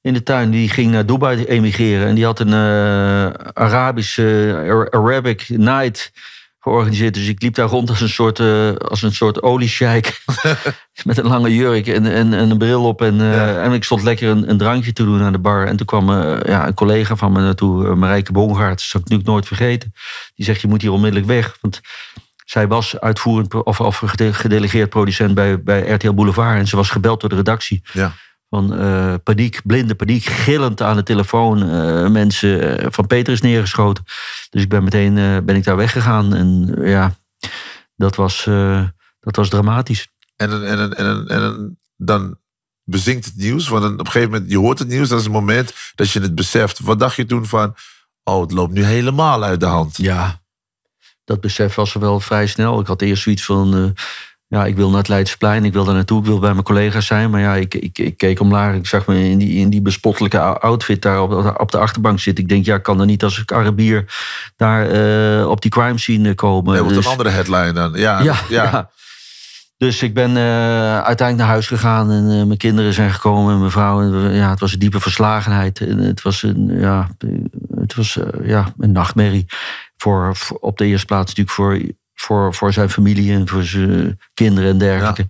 [0.05, 0.51] in de tuin.
[0.51, 2.07] Die ging naar Dubai emigreren.
[2.07, 6.13] En die had een eh Arabische Ar- Arabic night
[6.61, 7.15] georganiseerd.
[7.15, 10.23] Dus ik liep daar rond als een soort, eh als een soort oliesjeik.
[11.05, 13.03] met een lange jurk en, en, en een bril op.
[13.03, 13.63] En, eh, Ja.
[13.63, 15.67] en ik stond lekker een, een drankje te doen aan de bar.
[15.67, 16.11] En toen kwam
[16.47, 18.71] ja, een collega van me naartoe, Marijke Bongaard.
[18.79, 19.93] Dat zal ik natuurlijk nooit vergeten.
[20.35, 21.57] Die zegt, je moet hier onmiddellijk weg.
[21.61, 21.81] Want
[22.45, 26.59] zij was uitvoerend of, of gede- gedelegeerd producent bij, bij RTL Boulevard.
[26.59, 27.83] En ze was gebeld door de redactie.
[27.93, 28.13] Ja.
[28.55, 31.63] Van eh, paniek, blinde paniek, gillend aan de telefoon.
[31.71, 34.05] eh, mensen eh, van Peter is neergeschoten.
[34.51, 35.15] Dus ik ben meteen
[35.45, 36.35] ben ik daar weggegaan.
[36.35, 37.15] En ja,
[37.97, 38.45] dat was,
[39.21, 40.09] dat was dramatisch.
[40.37, 42.37] En, dan- en, en, dan- en, dan-
[42.85, 43.69] bezinkt het nieuws.
[43.69, 45.09] Want op een gegeven moment, je hoort het nieuws.
[45.09, 46.81] Dat is het moment dat je het beseft.
[46.81, 47.75] Wat dacht je toen van,
[48.25, 49.97] oh, het loopt nu helemaal uit de hand.
[49.97, 50.41] Ja.
[51.25, 52.81] dat besef was er wel vrij snel.
[52.81, 53.95] Ik had eerst zoiets van,
[54.55, 57.07] ja, ik wil naar het Leidseplein, ik wil daar naartoe, ik wil bij mijn collega's
[57.07, 57.31] zijn.
[57.31, 60.39] Maar ja, ik, ik, ik keek omlaag, ik zag me in die, in die bespottelijke
[60.41, 62.45] outfit daar op, de- op de achterbank zitten.
[62.45, 64.05] Ik denk, ja, ik kan er niet als ik Arabier
[64.57, 66.73] daar eh, op die crime scene komen.
[66.73, 67.93] Nee, wordt Dus- een andere headline dan.
[67.95, 68.63] Ja, ja, ja.
[68.63, 68.91] ja.
[69.77, 70.43] Dus ik ben eh,
[70.95, 74.01] uiteindelijk naar huis gegaan en eh, mijn kinderen zijn gekomen en mijn vrouw.
[74.01, 75.81] En ja, het was een diepe verslagenheid.
[75.81, 77.09] En het was een, ja,
[77.77, 79.47] het was, ja, een nachtmerrie.
[79.97, 81.79] Voor, voor- op de eerste plaats natuurlijk voor,
[82.25, 85.29] voor, voor zijn familie en voor zijn kinderen en dergelijke.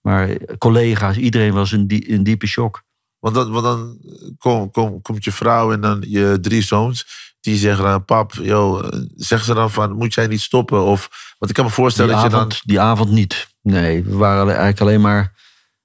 [0.00, 2.82] Maar collega's, iedereen was in, die, in diepe shock.
[3.18, 3.98] Want dan, want dan
[4.38, 7.06] kom, kom, komt je vrouw en dan je drie zoons.
[7.40, 10.84] Die zeggen dan, pap, joh, zeggen ze dan van, moet jij niet stoppen?
[10.84, 12.50] Of, want ik kan me voorstellen Die dat je dan...
[12.64, 13.48] die avond niet.
[13.62, 15.32] Nee, we waren eigenlijk alleen maar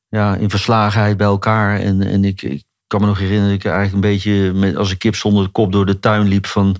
[0.08, 1.80] ja, in verslagenheid bij elkaar.
[1.80, 4.92] En, en ik, ik kan me nog herinneren dat ik eigenlijk een beetje met, als
[4.92, 6.46] een kip zonder de kop door de tuin liep.
[6.46, 6.76] Van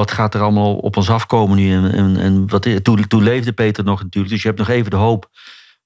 [0.00, 1.72] wat gaat er allemaal op ons afkomen nu?
[1.72, 4.32] En, en, en wat, toen, toen leefde Peter nog natuurlijk.
[4.32, 5.28] Dus je hebt nog even de hoop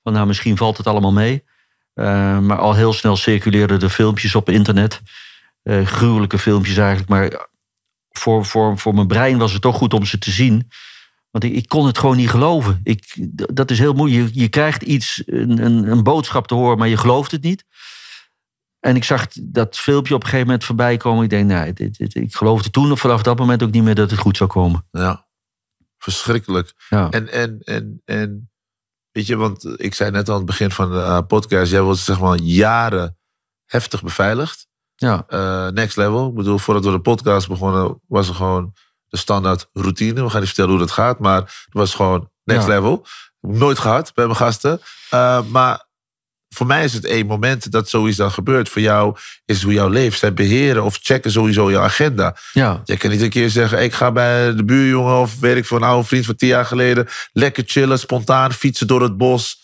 [0.03, 1.45] van nou, misschien valt het allemaal mee.
[1.95, 5.01] Eh, maar al heel snel circuleerden er filmpjes op internet.
[5.63, 7.09] Eh, gruwelijke filmpjes eigenlijk.
[7.09, 7.49] Maar
[8.11, 10.69] voor, voor, voor mijn brein was het toch goed om ze te zien.
[11.31, 12.81] Want ik, ik kon het gewoon niet geloven.
[12.83, 13.17] Ik,
[13.53, 14.35] dat is heel moeilijk.
[14.35, 17.65] Je, je krijgt iets, een, een, een boodschap te horen, maar je gelooft het niet.
[18.85, 21.25] En ik zag dat filmpje op een gegeven moment voorbij komen.
[21.25, 24.11] Ik denk, dit, dit- ik geloofde toen of vanaf dat moment ook niet meer dat
[24.11, 24.87] het goed zou komen.
[24.91, 25.27] Ja,
[25.99, 26.73] verschrikkelijk.
[26.89, 27.11] Ja.
[27.11, 28.51] En, en, en, en
[29.11, 32.05] weet je, want ik zei net aan het begin van de eh, podcast, jij was
[32.05, 33.19] zeg maar jaren
[33.67, 34.67] heftig beveiligd.
[34.95, 36.29] Ja, Eh, next level.
[36.29, 38.73] Ik bedoel, voordat we de podcast begonnen, was er gewoon
[39.07, 40.23] de standaard routine.
[40.23, 42.75] We gaan niet vertellen hoe dat gaat, maar het was gewoon next Ja.
[42.75, 43.07] level.
[43.41, 44.81] Nooit gehad bij mijn gasten.
[45.11, 45.87] Eh, maar
[46.55, 48.69] voor mij is het één moment dat zoiets dan gebeurt.
[48.69, 50.19] Voor jou is hoe jouw leeft.
[50.19, 52.37] Zij beheren of checken sowieso jouw agenda.
[52.53, 52.81] ja.
[52.85, 55.77] Je kan niet een keer zeggen, ik ga bij de buurjongen of weet ik voor
[55.77, 59.63] een oude vriend van tien jaar geleden lekker chillen, spontaan fietsen door het bos.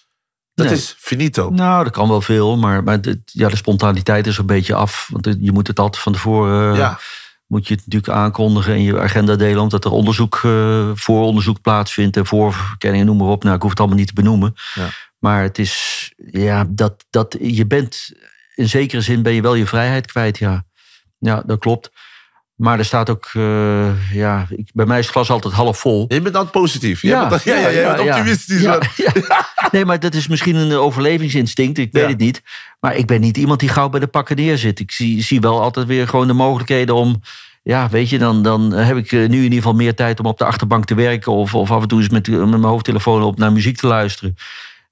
[0.55, 0.74] Dat Nee.
[0.74, 1.50] is finito.
[1.50, 5.09] Nou, dat kan wel veel, maar, maar de, ja, de spontaniteit is een beetje af.
[5.12, 6.72] Want je moet het altijd van tevoren...
[6.72, 6.98] eh, ja,
[7.46, 12.16] moet je het natuurlijk aankondigen en je agenda delen, omdat er onderzoek, eh, vooronderzoek plaatsvindt
[12.16, 13.42] en voorverkenningen, noem maar op.
[13.42, 14.55] Nou, ik hoef het allemaal niet te benoemen.
[14.74, 14.88] Ja.
[15.21, 18.13] Maar het is, ja, dat, dat je bent,
[18.55, 20.65] in zekere zin ben je wel je vrijheid kwijt, ja.
[21.19, 21.91] Ja, dat klopt.
[22.61, 26.05] Maar er staat ook, eh, ja, ik, bij mij is het glas altijd half vol.
[26.09, 27.03] je bent dan positief.
[27.13, 28.61] Ja, bent ja, ja, ja, bent optimistisch.
[28.61, 28.79] Ja.
[29.73, 31.79] Nee, maar dat is misschien een overlevingsinstinct.
[31.79, 32.43] Ik weet het niet.
[32.81, 34.81] Maar ik ben niet iemand die gauw bij de pakken neerzit.
[34.81, 37.21] Ik zie, zie wel altijd weer gewoon de mogelijkheden om...
[37.63, 40.27] Ja, weet je, dan, dan heb ik eh, nu in ieder geval meer tijd om
[40.27, 41.33] op de achterbank te werken.
[41.33, 44.37] Of, of af en toe eens met, met mijn hoofdtelefoon op naar muziek te luisteren.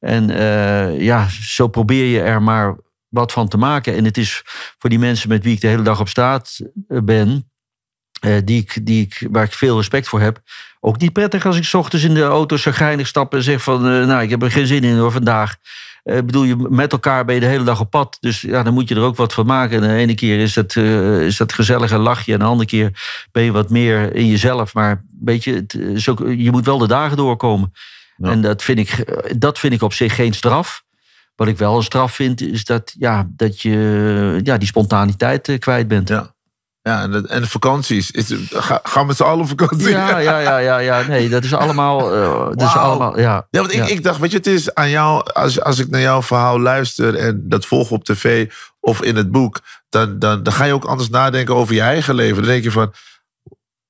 [0.00, 2.76] En eh, ja, zo probeer je er maar
[3.08, 3.94] wat van te maken.
[3.94, 4.42] En het is
[4.78, 6.58] voor die mensen met wie ik de hele dag op straat
[6.88, 7.50] eh, ben...
[8.20, 10.40] eh, die ik, die ik, waar ik veel respect voor heb...
[10.80, 13.34] ook niet prettig als ik 's ochtends in de auto chagrijnig stap...
[13.34, 15.56] en zeg van, nou, ik heb er geen zin in hoor vandaag.
[16.16, 18.16] Ik bedoel, je, met elkaar ben je de hele dag op pad.
[18.20, 19.82] Dus ja, dan moet je er ook wat van maken.
[19.82, 22.32] En de ene keer is dat, eh, is dat gezellig en.
[22.32, 22.90] En de andere keer
[23.32, 24.74] ben je wat meer in jezelf.
[24.74, 25.64] Maar weet je,
[26.36, 27.72] je moet wel de dagen doorkomen.
[28.18, 28.30] Ja.
[28.30, 30.82] En dat vind, ik, eh, dat vind ik op zich geen straf.
[31.36, 35.58] Wat ik wel een straf vind, is dat, ja, dat je ja, die spontaniteit eh,
[35.58, 36.08] kwijt bent.
[36.08, 36.36] Ja.
[36.82, 38.10] Ja, en de, en de vakanties.
[38.10, 39.88] Is, ga, gaan met z'n allen op vakantie?
[39.88, 41.02] Ja, ja, ja, ja, ja.
[41.06, 42.14] Nee, dat is allemaal.
[42.14, 43.46] eh, dat is allemaal ja.
[43.50, 43.86] Ja, want ik, Ja.
[43.86, 47.14] ik dacht, weet je, het is aan jou, als, als ik naar jouw verhaal luister
[47.14, 48.50] en dat volg op tv
[48.80, 52.14] of in het boek, dan, dan, dan ga je ook anders nadenken over je eigen
[52.14, 52.36] leven.
[52.36, 52.92] Dan denk je van,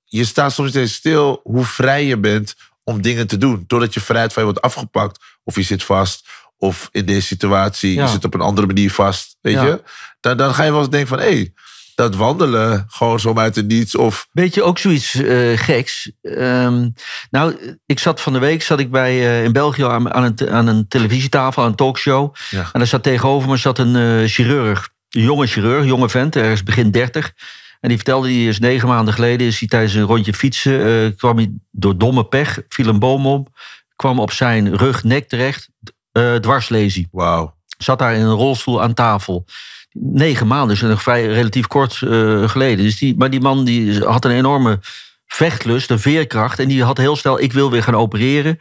[0.05, 2.55] je staat soms eens stil hoe vrij je bent
[2.89, 3.65] om dingen te doen.
[3.67, 7.95] Doordat je vrijheid van je wordt afgepakt, of je zit vast, of in deze situatie,
[7.95, 8.03] Ja.
[8.05, 9.65] je zit op een andere manier vast, weet Ja.
[9.65, 9.83] je.
[10.21, 11.53] Dan, dan ga je wel eens denken van, hé, hey,
[11.95, 16.11] dat wandelen gewoon zo uit het niets, of Weet je, ook zoiets eh, geks.
[16.23, 16.89] Ehm,
[17.31, 20.51] nou, ik zat van de week zat ik bij, eh, in België aan, aan, een,
[20.51, 22.35] aan een televisietafel, aan een talkshow.
[22.51, 22.61] Ja.
[22.61, 24.89] En daar zat tegenover me zat een eh, chirurg.
[25.09, 27.33] Een jonge chirurg, jonge vent, ergens begin 30.
[27.81, 31.17] En die vertelde, die is negen maanden geleden, is hij tijdens een rondje fietsen, eh,
[31.17, 33.49] kwam hij door domme pech, viel een boom op,
[33.97, 35.69] kwam op zijn rug, nek terecht,
[36.13, 37.09] eh dwarslesie.
[37.11, 37.57] wauw.
[37.79, 39.45] Zat daar in een rolstoel aan tafel.
[39.93, 42.85] Negen maanden, dus nog vrij relatief kort eh, geleden.
[42.85, 44.79] Dus die, maar die man die had een enorme
[45.27, 46.59] vechtlust, een veerkracht.
[46.59, 48.59] En die had heel snel, ik wil weer gaan opereren.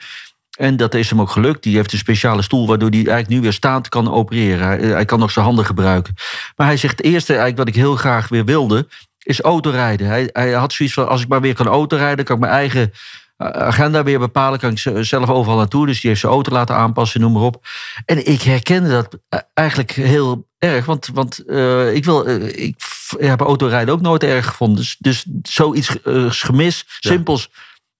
[0.57, 1.63] En dat is hem ook gelukt.
[1.63, 4.67] Die heeft een speciale stoel waardoor hij eigenlijk nu weer staand kan opereren.
[4.67, 6.13] Hij, hij kan nog zijn handen gebruiken.
[6.55, 8.87] Maar hij zegt, het eerste eigenlijk wat ik heel graag weer wilde,
[9.27, 10.07] is autorijden.
[10.07, 12.91] Hij, hij had zoiets van, als ik maar weer kan autorijden, kan ik mijn eigen
[13.37, 14.59] eh, agenda weer bepalen.
[14.59, 15.85] Kan ik zelf overal naartoe.
[15.85, 17.67] Dus die heeft zijn auto laten aanpassen, noem maar op.
[18.05, 20.85] En ik herkende dat eh, eigenlijk heel erg.
[20.85, 22.75] Want, want eh, ik, wil, ik
[23.17, 24.77] heb autorijden ook nooit erg gevonden.
[24.77, 25.95] Dus, dus zoiets
[26.27, 27.49] gemis, simpels,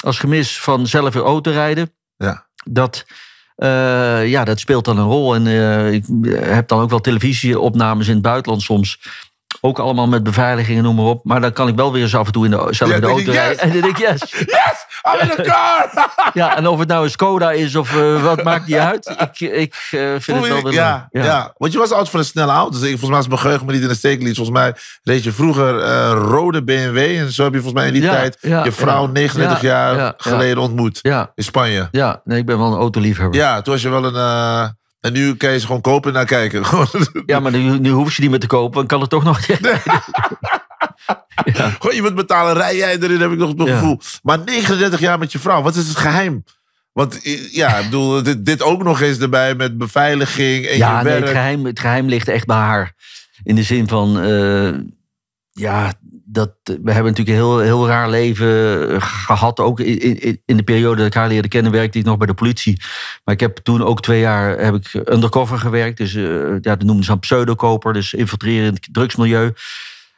[0.03, 1.93] als gemis van zelf weer auto rijden.
[2.17, 2.45] Ja.
[2.63, 3.05] Dat,
[4.25, 5.35] ja, dat speelt dan een rol.
[5.35, 5.47] En
[5.93, 8.99] ik heb dan ook wel televisieopnames in het buitenland soms.
[9.67, 11.23] Ook allemaal met beveiliging en noem maar op.
[11.23, 13.01] Maar dan kan ik wel weer eens af en toe in de, zelf Ja, in
[13.01, 13.59] de denk auto rijden.
[13.59, 14.31] En dan denk ik, yes.
[14.31, 14.85] Yes!
[15.13, 16.05] I'm in the car!
[16.33, 19.15] Ja, en of het nou een Skoda is of eh, wat, maakt niet uit.
[19.19, 21.23] Ik, ik eh, vind het wel weer ja, leuk.
[21.23, 21.53] ja.
[21.57, 22.71] want je was altijd van een snelle auto.
[22.71, 24.35] Dus ik, volgens mij is mijn geheugen me niet in de steek liet.
[24.35, 26.97] Volgens mij reed je vroeger eh, rode BMW.
[26.97, 29.11] En zo heb je volgens mij in die Ja, tijd ja, je vrouw ja.
[29.11, 30.13] 39 Ja, jaar ja, ja.
[30.17, 30.99] geleden ontmoet.
[31.01, 31.87] Ja, In Spanje.
[31.91, 32.21] ja.
[32.23, 33.39] Nee, ik ben wel een autoliefhebber.
[33.39, 34.75] Ja, toen was je wel een...
[34.99, 36.63] en nu kan je ze gewoon kopen en naar kijken.
[37.25, 38.77] Ja, maar nu, nu hoef je die meer te kopen.
[38.77, 39.45] Dan kan het toch nog...
[39.45, 39.79] gewoon
[41.95, 43.73] je moet betalen, rij jij erin, heb ik nog het Ja.
[43.77, 43.99] gevoel.
[44.23, 46.43] Maar 39 jaar met je vrouw, wat is het geheim?
[46.91, 47.19] Want
[47.51, 51.13] ja, ik bedoel, dit, dit ook nog eens erbij met beveiliging en Ja, je nee,
[51.13, 51.23] werk.
[51.23, 52.93] het geheim, het geheim ligt echt bij haar.
[53.43, 54.73] In de zin van, eh,
[55.51, 55.93] ja,
[56.29, 59.59] dat, we hebben natuurlijk een heel, heel raar leven gehad.
[59.59, 62.33] Ook in, in, de periode dat ik haar leerde kennen, werkte ik nog bij de
[62.33, 62.81] politie.
[63.23, 65.97] Maar ik heb toen ook twee jaar heb ik undercover gewerkt.
[65.97, 66.23] Dus eh,
[66.61, 67.93] ja, dat noemden ze een pseudokoper.
[67.93, 69.53] Dus infiltreren in het drugsmilieu.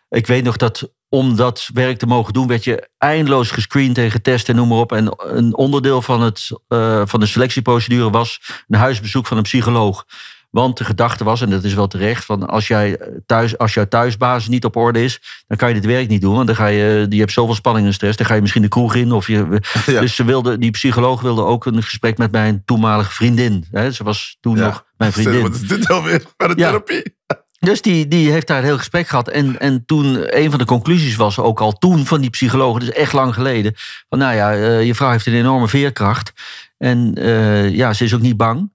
[0.10, 4.22] Ik weet nog dat om dat werk te mogen doen, werd je eindeloos gescreend tegen
[4.22, 4.92] testen en noem maar op.
[4.92, 10.06] En een onderdeel van, het, eh, van de selectieprocedure was een huisbezoek van een psycholoog.
[10.50, 13.88] Want de gedachte was, en dat is wel terecht, van als, jij thuis, als jouw
[13.88, 16.36] thuisbasis niet op orde is, dan kan je dit werk niet doen.
[16.36, 18.68] Want dan ga je, je hebt zoveel spanning en stress, dan ga je misschien de
[18.68, 19.12] kroeg in.
[19.12, 19.48] Of je,
[19.86, 20.02] Ja.
[20.02, 23.66] Dus ze wilde, die psycholoog wilde ook een gesprek met mijn toenmalige vriendin.
[23.72, 24.66] Hè, ze was toen Ja.
[24.66, 25.42] nog mijn vriendin.
[25.42, 26.20] Wat is dit nou weer?
[26.38, 26.54] De Ja.
[26.56, 27.04] therapie?
[27.60, 29.28] Dus die, die heeft daar een heel gesprek gehad.
[29.28, 32.92] En, en toen, een van de conclusies was ook al toen van die psycholoog, dus
[32.92, 33.74] echt lang geleden.
[34.10, 36.32] Van nou ja, eh, je vrouw heeft een enorme veerkracht.
[36.78, 38.72] En eh, ja, ze is ook niet bang.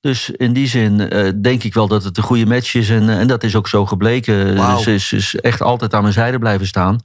[0.00, 2.90] Dus in die zin eh, denk ik wel dat het een goede match is.
[2.90, 4.56] En, eh, en dat is ook zo gebleken.
[4.56, 4.74] Wauw.
[4.74, 7.00] Dus ze is, is echt altijd aan mijn zijde blijven staan.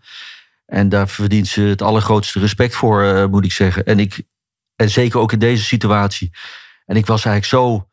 [0.66, 3.86] En daar verdient ze het allergrootste respect voor, eh, moet ik zeggen.
[3.86, 4.22] En, ik,
[4.76, 6.32] en zeker ook in deze situatie.
[6.86, 7.88] En ik was eigenlijk zo.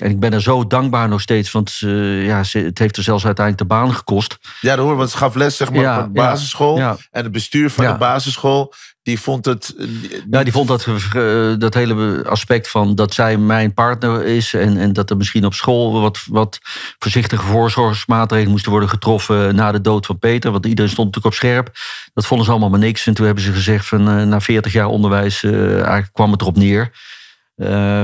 [0.00, 1.50] En ik ben er zo dankbaar nog steeds.
[1.50, 4.38] Want eh, ja, het heeft er zelfs uiteindelijk de baan gekost.
[4.60, 6.76] Ja, dat hoor, want ze gaf les zeg maar, Ja, op de basisschool.
[6.76, 6.96] ja.
[7.10, 9.74] En het bestuur van de basisschool, die vond het...
[9.78, 9.86] eh,
[10.30, 14.54] Ja, die vond dat, eh, dat hele aspect van dat zij mijn partner is.
[14.54, 16.58] En, en dat er misschien op school wat, wat
[16.98, 20.50] voorzichtige voorzorgsmaatregelen moesten worden getroffen na de dood van Peter.
[20.50, 21.70] Want iedereen stond natuurlijk op scherp.
[22.14, 23.06] Dat vonden ze allemaal maar niks.
[23.06, 26.56] En toen hebben ze gezegd van eh, na 40 jaar onderwijs eigenlijk kwam het erop
[26.56, 26.90] neer.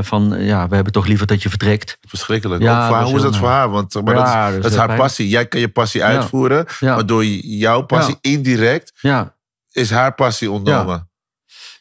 [0.03, 1.99] van ja, we hebben toch liever dat je vertrekt.
[2.09, 2.63] Verschrikkelijk.
[2.63, 3.71] Ja, haar, hoe is dat voor haar?
[3.71, 5.29] Want maar, dat, is, dat, haar passie.
[5.29, 6.67] Jij kan je passie uitvoeren.
[6.81, 6.95] Ja.
[6.95, 9.35] Maar door jouw passie indirect Ja,
[9.77, 11.11] is haar passie ontnomen.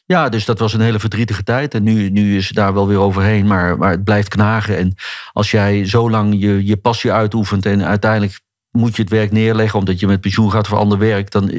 [0.06, 1.74] Ja, dus dat was een hele verdrietige tijd.
[1.74, 3.46] En nu, nu is daar wel weer overheen.
[3.46, 4.76] Maar, maar het blijft knagen.
[4.76, 4.94] En
[5.32, 7.66] als jij zo lang je, je passie uitoefent.
[7.66, 8.40] en uiteindelijk
[8.76, 9.78] moet je het werk neerleggen.
[9.78, 11.30] omdat je met pensioen gaat voor ander werk.
[11.30, 11.50] dan,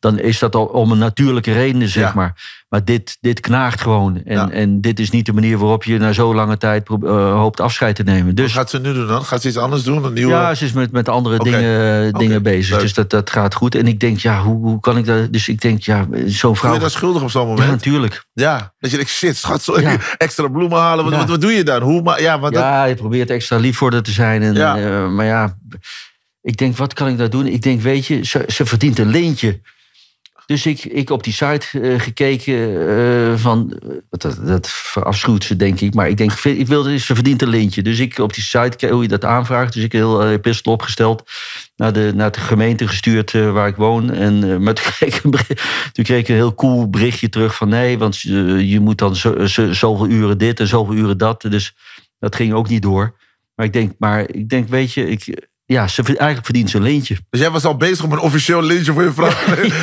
[0.00, 2.12] dan is dat al om een natuurlijke reden, zeg Ja.
[2.14, 2.60] maar.
[2.68, 4.20] Maar dit, dit knaagt gewoon.
[4.24, 4.50] En, Ja.
[4.50, 7.96] en dit is niet de manier waarop je na zo lange tijd eh, hoopt afscheid
[7.96, 8.26] te nemen.
[8.26, 9.24] Wat Dus gaat ze nu doen dan?
[9.24, 10.04] Gaat ze iets anders doen?
[10.04, 10.32] Een nieuwe...
[10.32, 12.70] ja, ze is met, met andere dingen, dingen bezig.
[12.72, 12.80] leuk.
[12.80, 13.74] Dus dat, dat gaat goed.
[13.74, 15.32] En ik denk, ja, hoe, hoe kan ik dat?
[15.32, 16.72] Dus ik denk, ja, zo'n vrouw.
[16.72, 17.70] je daar schuldig op zo'n Ja, moment?
[17.70, 18.24] natuurlijk.
[18.32, 18.72] Ja.
[18.78, 19.96] Dat je denkt, shit, schat, zo Ja.
[20.18, 21.04] extra bloemen halen.
[21.04, 21.18] Wat, Ja.
[21.20, 21.82] wat, wat doe je dan?
[21.82, 24.42] Hoe, maar, ja, want dat, Ja, je probeert extra lief voor haar te zijn.
[24.42, 24.76] En, Ja.
[24.78, 25.56] eh, maar ja,
[26.42, 27.46] ik denk, wat kan ik daar doen?
[27.46, 29.60] Ik denk, weet je, ze, verdient een leentje.
[30.46, 33.78] Dus ik, ik op die site eh, gekeken eh, van...
[33.82, 35.94] eh, Dat, dat verafschuwt ze, denk ik.
[35.94, 37.82] Maar ik denk, ik wilde, ze verdient een leentje.
[37.82, 39.72] Dus ik op die site, hoe je dat aanvraagt.
[39.72, 41.30] Dus ik heel uh, epistel opgesteld.
[41.76, 44.10] Naar de, naar de gemeente gestuurd waar ik woon.
[44.10, 45.56] En maar toen kreeg, ik een
[45.92, 47.68] toen kreeg een heel cool berichtje terug van...
[47.68, 51.40] Nee, want je moet dan zo, zo- zoveel uren dit en zoveel uren dat.
[51.42, 51.74] Dus
[52.18, 53.14] dat ging ook niet door.
[53.54, 55.08] Maar ik denk, maar ik denk weet je...
[55.08, 57.16] Ik, ja, ze, eigenlijk verdient ze een leentje.
[57.30, 59.76] dus jij was al bezig om een officieel lintje voor je vrouw te nemen.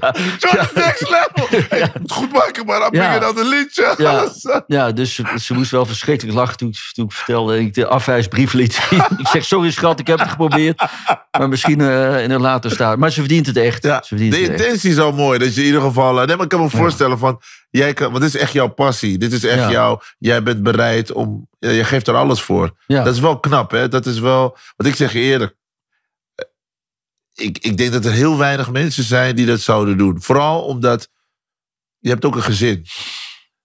[0.00, 1.51] ja, Just next level.
[1.70, 2.98] Hey, je moet het goed maken, maar dan Ja.
[2.98, 3.94] breng je dan een lintje.
[3.98, 4.28] Ja.
[4.66, 7.54] Ja, dus ze, ze moest wel verschrikkelijk lachen toen, ik- toen ik vertelde...
[7.56, 9.04] en ik de afwijsbrief liet zien.
[9.18, 10.82] ik zeg, sorry schat, ik heb het geprobeerd.
[11.38, 12.98] Maar misschien eh, in een later staat.
[12.98, 13.82] Maar ze verdient het echt.
[13.82, 15.38] Ja, ze verdient de intentie is al mooi.
[15.38, 16.20] Dat je in ieder geval.
[16.20, 17.40] eh, Nee, maar ik kan me voorstellen van.
[17.70, 19.18] Jij kan, want dit is echt jouw passie.
[19.18, 19.70] Dit is echt Ja.
[19.70, 20.00] jouw.
[20.18, 21.48] Jij bent bereid om.
[21.58, 22.70] ja, Je geeft er alles voor.
[22.86, 23.02] Ja.
[23.04, 23.88] Dat is wel knap, hè?
[23.88, 24.56] Dat is wel.
[24.76, 25.54] Want ik zeg je eerlijk.
[26.34, 26.44] eh,
[27.46, 30.22] Ik, ik denk dat er heel weinig mensen zijn die dat zouden doen.
[30.22, 31.08] Vooral omdat.
[32.02, 32.82] Je hebt ook een gezin.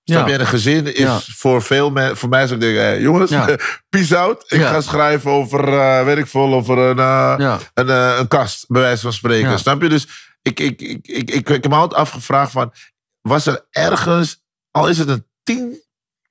[0.04, 0.28] Snap Ja.
[0.28, 0.34] je?
[0.34, 1.20] En een gezin is Ja.
[1.20, 2.18] voor veel mensen.
[2.18, 3.56] Voor mij zou ik denken: hey, jongens, Ja.
[3.90, 4.44] peace out.
[4.52, 5.80] Ik ga schrijven over.
[5.80, 6.54] eh weet ik veel.
[6.54, 7.00] Over een.
[7.00, 9.60] eh, een, eh, een kast, bij wijze van spreken.
[9.60, 9.90] Snap je?
[9.90, 10.08] Dus
[10.42, 12.74] ik, ik, ik, ik, ik, heb me altijd afgevraagd van...
[13.22, 15.82] Was er ergens, al is het een 10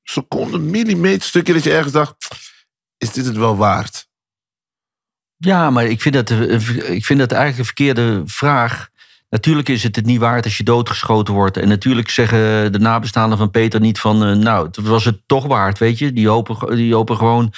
[0.03, 1.53] seconden, millimeter stukje...
[1.53, 2.15] dat je ergens dacht,
[2.99, 4.09] is dit het wel waard?
[5.37, 8.89] Ja, maar ik vind dat, eh, ik vind dat eigenlijk een verkeerde vraag.
[9.37, 11.57] Natuurlijk is het het niet waard als je doodgeschoten wordt.
[11.57, 14.25] En natuurlijk zeggen de nabestaanden van Peter niet van...
[14.25, 16.13] eh, nou, het was het toch waard, weet je.
[16.13, 17.53] Die hopen, die hopen gewoon...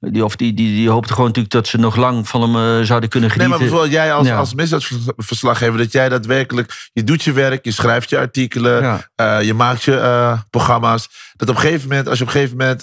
[0.00, 2.86] Die, of die, die, die hoopten gewoon natuurlijk dat ze nog lang van hem eh,
[2.86, 3.48] zouden kunnen Nee, genieten.
[3.48, 4.36] maar bijvoorbeeld jij als, Ja.
[4.38, 9.10] als misdaadverslaggever, dat jij daadwerkelijk, je doet je werk, je schrijft je artikelen, Ja.
[9.14, 11.08] eh, je maakt je programma's.
[11.36, 12.80] Dat op een gegeven moment, als je op een gegeven moment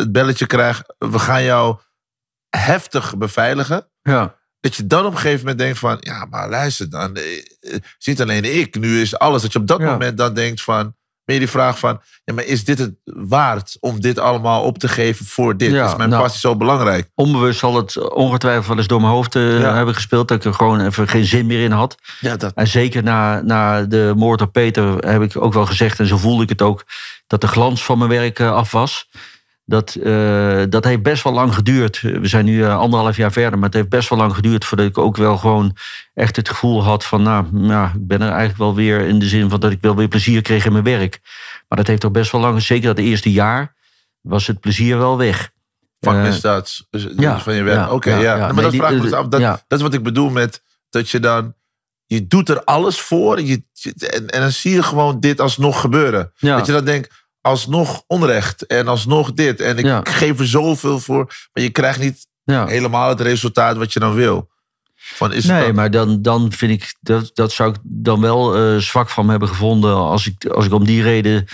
[0.00, 1.76] het belletje krijgt, we gaan jou
[2.56, 3.88] heftig beveiligen.
[4.02, 4.34] Ja.
[4.62, 7.22] Dat je dan op een gegeven moment denkt van, ja, maar luister dan, eh,
[7.60, 9.42] eh, niet alleen ik, nu is alles.
[9.42, 9.90] Dat je op dat Ja.
[9.90, 10.94] moment dan denkt van,
[11.24, 14.88] meer die vraag van, ja, maar is dit het waard om dit allemaal op te
[14.88, 15.70] geven voor dit?
[15.72, 16.22] Ja, is mijn nou.
[16.22, 17.08] passie zo belangrijk?
[17.14, 19.74] Onbewust zal het ongetwijfeld wel eens door mijn hoofd eh, Ja.
[19.74, 20.28] hebben gespeeld.
[20.28, 21.96] Dat ik er gewoon even geen zin meer in had.
[22.20, 22.52] Ja, dat.
[22.54, 26.16] En zeker na, na de moord op Peter heb ik ook wel gezegd, en zo
[26.16, 26.84] voelde ik het ook,
[27.26, 29.08] dat de glans van mijn werk eh, af was.
[29.72, 32.00] Dat, eh, dat heeft best wel lang geduurd.
[32.00, 34.86] We zijn nu eh, anderhalf jaar verder, maar het heeft best wel lang geduurd voordat
[34.86, 35.76] ik ook wel gewoon
[36.14, 39.26] echt het gevoel had van, nou, nou ik ben er eigenlijk wel weer in de
[39.26, 41.20] zin van dat ik wel weer plezier kreeg in mijn werk.
[41.68, 43.74] Maar dat heeft toch best wel lang, zeker dat eerste jaar,
[44.20, 45.50] was het plezier wel weg.
[46.00, 46.22] Van Eh,
[46.90, 47.76] dus, ja, van je werk.
[47.78, 48.36] ja, Oké, ja, ja.
[48.36, 48.38] ja.
[48.38, 49.26] maar Nee, dat die- vraag ik me eh, dus af.
[49.66, 51.54] Dat, is wat ik bedoel met dat je dan...
[52.06, 55.80] Je doet er alles voor je, je- en, en dan zie je gewoon dit alsnog
[55.80, 56.32] gebeuren.
[56.36, 56.56] Ja.
[56.56, 59.60] Dat je dan denkt, alsnog onrecht en alsnog dit.
[59.60, 60.00] En ik Ja.
[60.04, 61.24] geef er zoveel voor.
[61.52, 62.66] Maar je krijgt niet Ja.
[62.66, 64.50] helemaal het resultaat wat je dan wil.
[64.94, 68.56] Van, is Nee, dan- maar dan, dan vind ik dat, dat zou ik dan wel
[68.56, 71.44] eh, zwak van me hebben gevonden als ik, als ik om die reden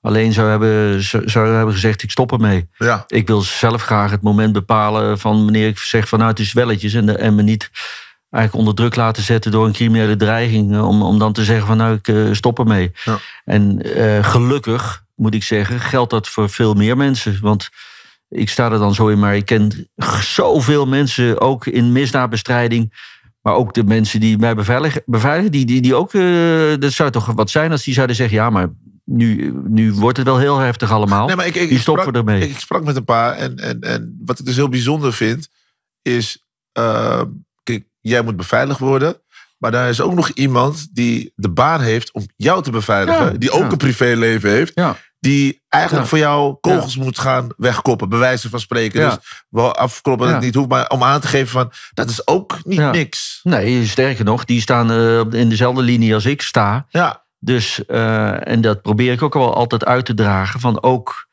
[0.00, 2.68] alleen zou hebben, zou hebben gezegd: ik stop ermee.
[2.78, 6.40] Ja, Ik wil zelf graag het moment bepalen van wanneer ik zeg van nou het
[6.40, 7.70] is welletjes en, en me niet
[8.30, 11.66] eigenlijk onder druk laten zetten door een criminele dreiging eh, om, om dan te zeggen
[11.66, 12.92] van nou ik eh, stop ermee.
[13.04, 13.18] Ja.
[13.44, 13.80] En
[14.24, 17.68] gelukkig moet ik zeggen geldt dat voor veel meer mensen, want
[18.28, 19.88] ik sta er dan zo in, maar ik ken
[20.20, 23.12] zoveel mensen ook in misdaadbestrijding.
[23.40, 26.14] Maar ook de mensen die mij beveiligen, beveiligen die, die, die ook.
[26.14, 28.68] eh, dat zou toch wat zijn als die zouden zeggen: ja, maar
[29.04, 31.26] nu, nu wordt het wel heel heftig allemaal.
[31.26, 32.42] Nee, maar ik, ik, stoppen sprak, ermee.
[32.42, 35.48] Ik, ik sprak met een paar en, en, en wat ik dus heel bijzonder vind,
[36.02, 36.46] is,
[36.78, 37.22] uh,
[37.62, 39.16] kijk, jij moet beveiligd worden.
[39.58, 43.24] Maar daar is ook nog iemand die de baan heeft om jou te beveiligen.
[43.24, 43.70] Ja, die ook ja.
[43.70, 44.72] een privéleven heeft.
[44.74, 44.96] Ja.
[45.18, 48.08] Die eigenlijk voor jou kogels moet gaan wegkoppen.
[48.08, 49.00] Bij wijze van spreken.
[49.00, 50.68] Dus wel afkloppen dat het niet hoeft.
[50.68, 53.40] Maar om aan te geven van, dat is ook niet niks.
[53.42, 56.86] Nee, sterker nog, die staan eh, in dezelfde linie als ik sta.
[56.88, 60.60] Ja, Dus, eh, en dat probeer ik ook wel altijd uit te dragen.
[60.60, 61.28] Van ook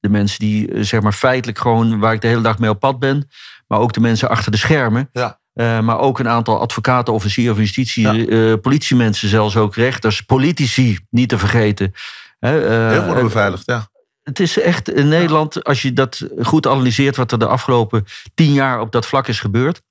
[0.00, 2.80] de mensen die, eh, zeg maar, feitelijk gewoon waar ik de hele dag mee op
[2.80, 3.28] pad ben.
[3.66, 5.08] Maar ook de mensen achter de schermen.
[5.12, 5.40] Ja.
[5.60, 8.26] Eh, maar ook een aantal advocaten, officieren van justitie, Ja.
[8.52, 11.92] eh, politiemensen, zelfs ook rechters, politici, niet te vergeten.
[12.38, 13.66] Eh, heel veel beveiligd.
[13.66, 13.88] Ja.
[14.22, 18.04] het is echt in Nederland, als je dat goed analyseert, wat er de afgelopen
[18.34, 19.82] tien jaar op dat vlak is gebeurd.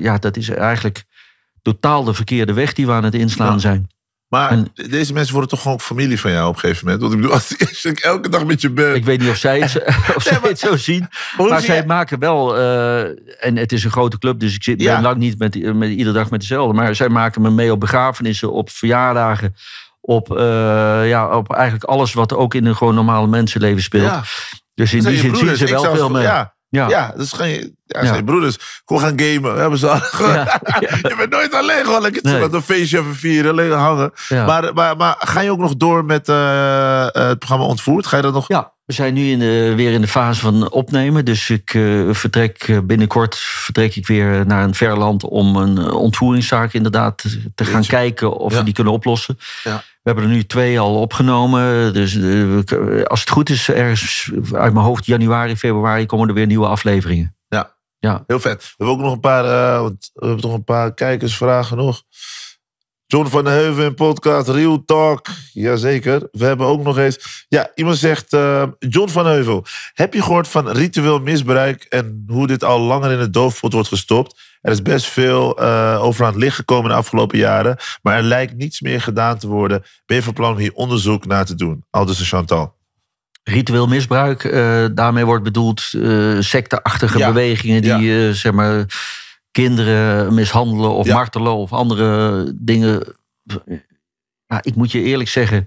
[0.00, 1.04] ja, dat is eigenlijk
[1.62, 3.58] totaal de verkeerde weg die we aan het inslaan Ja.
[3.58, 3.88] zijn.
[4.30, 7.02] Maar En- deze mensen worden toch gewoon familie van jou op een gegeven moment.
[7.02, 7.34] Want ik bedoel,
[7.68, 8.94] als ik, elke dag met je ben.
[8.94, 9.84] Ik weet niet of zij het,
[10.16, 11.08] of zij het zo zien.
[11.36, 13.00] Maar zij maken wel, eh,
[13.46, 14.94] en het is een grote club, dus ik zit Ja.
[14.94, 16.74] ben lang niet met, met iedere dag met dezelfde.
[16.74, 19.54] Maar zij maken me mee op begrafenissen, op verjaardagen,
[20.00, 24.04] op, eh, ja, op eigenlijk alles wat ook in een gewoon normale mensenleven speelt.
[24.04, 24.22] Ja.
[24.74, 26.22] Dus in die zin zien ze wel veel mee.
[26.22, 26.88] Ja, Ja.
[26.88, 27.12] ja.
[27.16, 27.78] dat is geen.
[27.86, 28.82] Ja, zijn je broeders.
[28.84, 29.58] Gewoon gaan gamen.
[29.58, 30.60] Hebben ze al, Ja.
[31.08, 31.84] je bent nooit alleen.
[31.84, 32.40] Gewoon lekker Nee.
[32.40, 33.54] met een feestje even vieren.
[33.54, 34.12] Lekker hangen.
[34.28, 38.06] Maar, maar, maar ga je ook nog door met eh, eh, het programma Ontvoerd?
[38.06, 38.48] Ga je dat nog?
[38.48, 41.24] Ja, we zijn nu in de, weer in de fase van opnemen.
[41.24, 46.72] Dus ik eh, vertrek binnenkort vertrek ik weer naar een ver land om een ontvoeringszaak
[46.72, 49.38] inderdaad te, te gaan kijken of we die kunnen oplossen.
[49.62, 49.82] Ja.
[50.02, 51.92] We hebben er nu twee al opgenomen.
[51.92, 56.46] Dus eh, als het goed is, ergens uit mijn hoofd januari, februari komen er weer
[56.46, 57.36] nieuwe afleveringen.
[57.48, 57.78] Ja.
[57.98, 58.24] Ja.
[58.26, 58.62] Heel vet.
[58.62, 62.02] We hebben ook nog een paar, eh, we hebben toch een paar kijkersvragen nog.
[63.10, 65.26] John van den Heuvel in podcast, Real Talk.
[65.52, 66.28] Jazeker.
[66.32, 67.44] We hebben ook nog eens...
[67.48, 68.32] Ja, iemand zegt...
[68.32, 71.82] eh, John van Heuvel, heb je gehoord van ritueel misbruik...
[71.88, 74.40] en hoe dit al langer in het doofpot wordt gestopt?
[74.60, 77.76] Er is best veel eh, over aan het licht gekomen de afgelopen jaren...
[78.02, 79.82] maar er lijkt niets meer gedaan te worden.
[80.06, 81.84] Ben je van plan om hier onderzoek naar te doen?
[81.90, 82.76] Aldus en Chantal.
[83.42, 85.80] Ritueel misbruik, eh, daarmee wordt bedoeld
[86.40, 87.26] secteachtige Ja.
[87.26, 88.86] bewegingen die zeg maar,
[89.50, 91.14] kinderen mishandelen of Ja.
[91.14, 93.16] martelen of andere dingen.
[94.60, 95.66] Ik moet je eerlijk zeggen,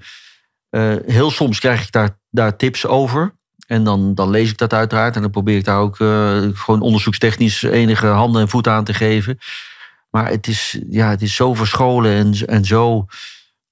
[0.69, 3.35] eh, heel soms krijg ik daar, daar tips over.
[3.67, 6.81] En dan, dan lees ik dat uiteraard en dan probeer ik daar ook eh, gewoon
[6.81, 9.37] onderzoekstechnisch enige handen en voeten aan te geven.
[10.09, 13.05] Maar het is, ja, het is zo verscholen en, en zo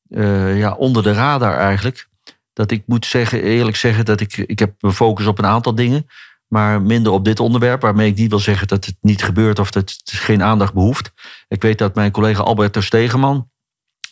[0.09, 2.07] eh, ja, onder de radar eigenlijk.
[2.53, 5.76] Dat ik moet zeggen, eerlijk zeggen dat ik, ik heb mijn focus op een aantal
[5.76, 6.07] dingen.
[6.52, 7.82] Maar minder op dit onderwerp.
[7.82, 11.12] Waarmee ik niet wil zeggen dat het niet gebeurt of dat het geen aandacht behoeft.
[11.47, 13.49] Ik weet dat mijn collega Albert ter Stegeman.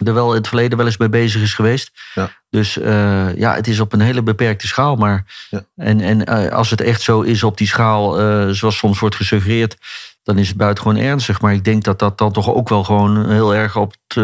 [0.06, 1.92] er wel in het verleden wel eens mee bezig is geweest.
[2.14, 2.30] Ja.
[2.50, 4.96] Dus eh, ja, het is op een hele beperkte schaal.
[4.96, 5.64] Maar Ja.
[5.76, 9.16] en, en eh, als het echt zo is op die schaal, eh, zoals soms wordt
[9.16, 9.78] gesuggereerd,
[10.24, 11.42] dan is het buitengewoon ernstig.
[11.42, 14.24] Maar ik denk dat dat dan toch ook wel gewoon heel erg op het,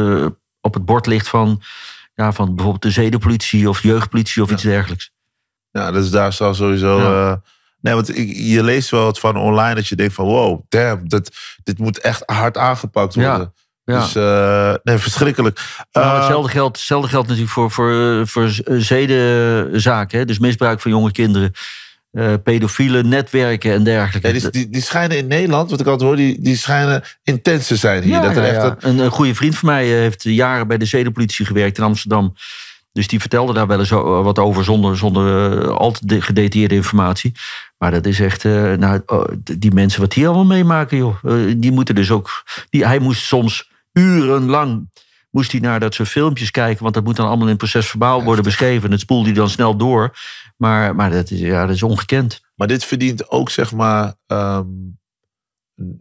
[0.62, 1.62] op het bord ligt van,
[2.14, 5.12] ja, van bijvoorbeeld de zedenpolitie of jeugdpolitie of iets dergelijks.
[5.72, 7.00] Ja, dus daar zal sowieso.
[7.82, 11.10] Nee, want ik- je leest wel wat van online dat je denkt van wow, damn,
[11.10, 11.32] dat,
[11.64, 13.54] dit moet echt hard aangepakt worden.
[13.84, 14.00] Ja.
[14.00, 15.60] Dus eh, nee, verschrikkelijk.
[15.92, 20.20] Nou, Eh, hetzelfde, geldt, hetzelfde geldt natuurlijk voor, voor, voor eh, zedenzaken.
[20.20, 20.26] Hè?
[20.26, 21.52] Dus misbruik van jonge kinderen.
[22.12, 24.28] eh pedofiele netwerken en dergelijke.
[24.28, 27.68] ja, die, die, die schijnen in Nederland, wat ik altijd hoor, die, die schijnen intens
[27.68, 28.14] te zijn hier.
[28.14, 30.86] Ja, dat er echt een- Een, een goede vriend van mij heeft jaren bij de
[30.86, 32.34] zedenpolitie gewerkt in Amsterdam.
[32.96, 36.76] Dus die vertelde daar wel eens wat over zonder, zonder eh, al te de- gedetailleerde
[36.76, 37.32] informatie.
[37.78, 39.24] Maar dat is echt, eh, nou, oh,
[39.58, 41.16] die mensen wat die allemaal meemaken, joh.
[41.24, 42.30] eh, die moeten dus ook,
[42.70, 44.90] die, hij moest soms urenlang
[45.30, 46.84] moest hij naar dat soort filmpjes kijken.
[46.84, 48.90] Want dat moet dan allemaal in proces verbaal worden beschreven.
[48.90, 50.18] Dat spoelde hij dan snel door.
[50.58, 52.42] Maar, maar dat, is, ja, dat is ongekend.
[52.56, 54.66] Maar dit verdient ook, zeg maar, ehm,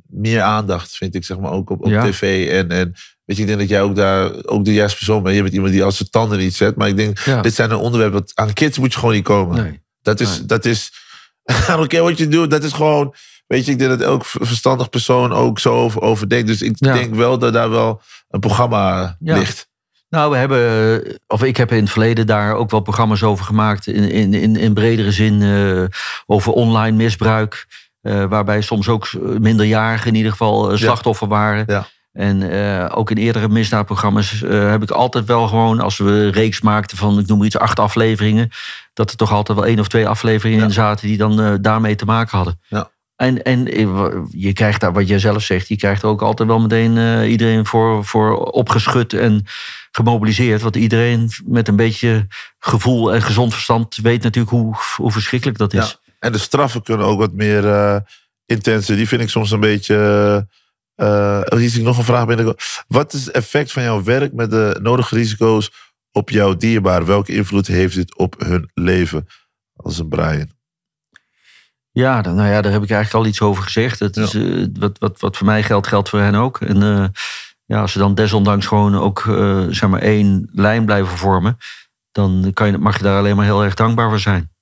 [0.06, 2.02] meer aandacht, vind ik, zeg maar, ook op, op Ja.
[2.04, 2.48] tv.
[2.50, 2.94] En, en
[3.24, 5.36] weet je, ik denk dat jij ook daar ook de juiste persoon bent.
[5.36, 6.76] Je bent iemand die als zijn tanden niet zet.
[6.76, 7.40] Maar ik denk, Ja.
[7.40, 9.62] dit zijn een onderwerp dat aan kids moet je gewoon niet komen.
[9.62, 9.80] Nee.
[10.02, 10.46] Dat is, Nee.
[10.46, 10.92] dat is,
[11.70, 13.14] I don't care what you do, dat is gewoon,
[13.46, 16.46] weet je, ik denk dat elk verstandig persoon ook zo over, over denkt.
[16.46, 16.92] Dus ik Ja.
[16.92, 19.38] denk wel dat daar wel een programma Ja.
[19.38, 19.68] ligt.
[20.08, 23.86] Nou, we hebben, of ik heb in het verleden daar ook wel programma's over gemaakt.
[23.86, 27.66] In, in, in, in bredere zin eh, over online misbruik.
[28.00, 29.08] eh, waarbij soms ook
[29.38, 31.64] minderjarigen in ieder geval eh, slachtoffer waren.
[31.66, 31.86] Ja.
[32.14, 36.30] En eh, ook in eerdere misdaadprogramma's eh, heb ik altijd wel gewoon, als we een
[36.30, 38.50] reeks maakten van, ik noem iets, acht afleveringen.
[38.92, 40.64] Dat er toch altijd wel één of twee afleveringen Ja.
[40.64, 42.60] in zaten die dan eh, daarmee te maken hadden.
[42.68, 42.90] Ja.
[43.16, 43.64] En, en
[44.30, 47.66] je krijgt daar, wat jij zelf zegt, je krijgt er ook altijd wel meteen iedereen
[47.66, 49.46] voor, voor opgeschud en
[49.90, 50.62] gemobiliseerd.
[50.62, 52.26] Want iedereen met een beetje
[52.58, 55.98] gevoel en gezond verstand weet natuurlijk hoe, hoe verschrikkelijk dat is.
[56.04, 56.12] Ja.
[56.18, 58.02] En de straffen kunnen ook wat meer
[58.46, 58.96] intenser.
[58.96, 60.46] Die vind ik soms een beetje.
[60.96, 62.54] Oh, hier zie ik nog een vraag binnen.
[62.88, 65.70] Wat is het effect van jouw werk met de nodige risico's
[66.12, 67.06] op jouw dierbaar?
[67.06, 69.26] Welke invloed heeft dit op hun leven?
[69.76, 70.52] Als een Brian.
[71.90, 73.98] Ja, dan, nou ja, daar heb ik eigenlijk al iets over gezegd.
[73.98, 76.60] Het is, eh, wat, wat, wat voor mij geldt, geldt voor hen ook.
[76.60, 77.06] En eh,
[77.64, 79.20] ja, als ze dan desondanks gewoon ook
[79.70, 81.58] zeg maar één lijn blijven vormen,
[82.12, 84.52] dan kan je, mag je daar alleen maar heel erg dankbaar voor zijn.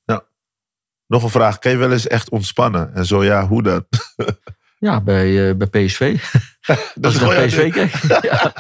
[1.13, 1.59] Nog een vraag.
[1.59, 2.95] Kan je wel eens echt ontspannen?
[2.95, 3.85] En zo ja, hoe dan?
[4.83, 6.19] Ja, bij, eh, bij PSV.
[6.95, 7.75] Dat is naar PSV.
[8.31, 8.53] Ja.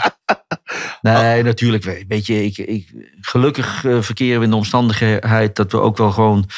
[1.01, 1.85] Nee, natuurlijk.
[1.85, 5.97] we- Weet je, ik, ik, gelukkig eh, verkeren we in de omstandigheid dat we ook
[5.97, 6.49] wel gewoon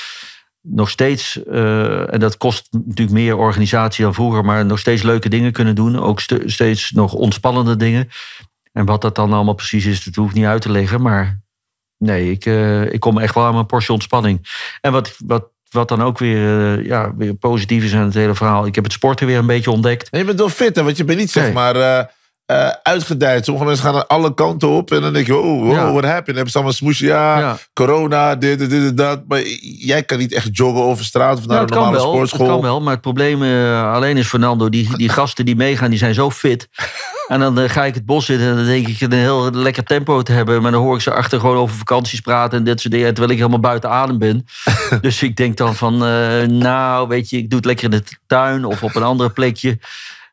[0.61, 5.29] nog steeds, eh, en dat kost natuurlijk meer organisatie dan vroeger, maar nog steeds leuke
[5.29, 5.99] dingen kunnen doen.
[6.01, 8.09] Ook st- steeds nog ontspannende dingen.
[8.73, 11.03] En wat dat dan allemaal precies is, dat hoef ik niet uit te leggen.
[11.03, 11.41] Maar
[11.99, 12.45] nee, ik,
[12.93, 14.67] ik kom echt wel aan mijn portie ontspanning.
[14.81, 18.35] En wat, wat, wat dan ook weer, eh, ja, weer positief is aan het hele
[18.35, 18.67] verhaal.
[18.67, 20.09] Ik heb het sporten weer een beetje ontdekt.
[20.11, 20.83] Je bent wel fit, hè?
[20.83, 21.53] Want je bent niet, zeg Nee.
[21.53, 22.05] maar, eh,
[22.47, 23.45] eh, uitgedijd.
[23.45, 24.91] Sommige mensen gaan aan alle kanten op.
[24.93, 25.93] En dan denk je, oh, wow, Ja.
[25.93, 26.27] what happened?
[26.27, 27.07] Dan hebben ze allemaal smoesje.
[27.07, 27.57] Ja, Ja.
[27.73, 29.23] corona, dit, dit, dit dat.
[29.29, 29.43] Maar
[29.79, 32.47] jij kan niet echt joggen over straat of naar een normale wel, sportschool.
[32.47, 35.99] kan wel, maar het probleem eh, alleen is, Fernando, die, die gasten die meegaan, die
[35.99, 36.69] zijn zo fit.
[37.29, 39.85] En dan eh, ga ik het bos zitten en dan denk ik een heel lekker
[39.85, 40.63] tempo te hebben.
[40.63, 43.09] Maar dan hoor ik ze achter gewoon over vakanties praten en dit soort dingen.
[43.09, 44.47] Terwijl ik helemaal buiten adem ben.
[45.01, 45.99] dus ik denk dan van,
[46.59, 49.79] nou weet je, ik doe het lekker in de tuin of op een andere plekje.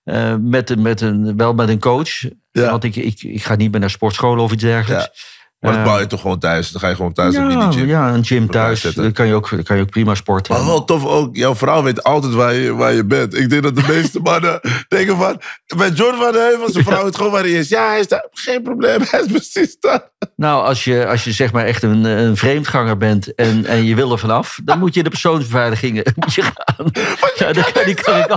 [0.04, 2.22] Eh, met, een- met een, wel met een coach.
[2.52, 2.70] Ja.
[2.70, 5.40] Want ik, ik, ik ga niet meer naar sportscholen of iets dergelijks.
[5.62, 6.72] Maar dat bouw je toch gewoon thuis?
[6.72, 7.88] Dan ga je gewoon thuis een ja, mini-gym.
[7.88, 8.82] ja, een gym thuis.
[8.82, 10.54] Dan kan je ook, kan je ook prima sporten.
[10.56, 13.38] Maar wel tof ook, jouw vrouw weet altijd waar je, waar je bent.
[13.38, 15.42] Ik denk dat de meeste mannen denken van...
[15.78, 17.70] Bij Jordan van de Heuvel, zijn vrouw weet gewoon waar hij is.
[17.70, 18.28] Ja, hij is daar.
[18.32, 20.10] Geen probleem, hij is precies daar.
[20.36, 23.96] Nou, als je, als je zeg maar echt een, een vreemdganger bent en, en je
[23.96, 26.92] wil er vanaf, dan moet je de persoonsbeveiligingen moet je gaan.
[27.36, 28.28] Ja, kan, die kan ik.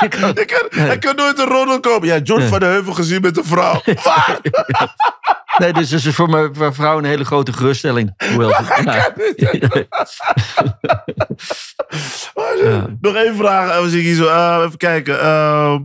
[0.00, 2.08] Je kan- Ik kan, nooit een roddel komen.
[2.08, 2.48] Ja, Nee.
[2.48, 3.82] van de Heuvel gezien met een vrouw.
[4.04, 4.38] Waar?
[5.58, 8.14] Nee, dus dat is voor mijn vrouw een hele grote geruststelling.
[8.28, 8.48] Hoewel,
[8.84, 9.00] nou,
[12.64, 12.86] Ja.
[13.00, 13.70] Nog één vraag.
[13.70, 14.26] eh, we zien hier zo.
[14.28, 15.20] eh, even kijken.
[15.20, 15.78] eh,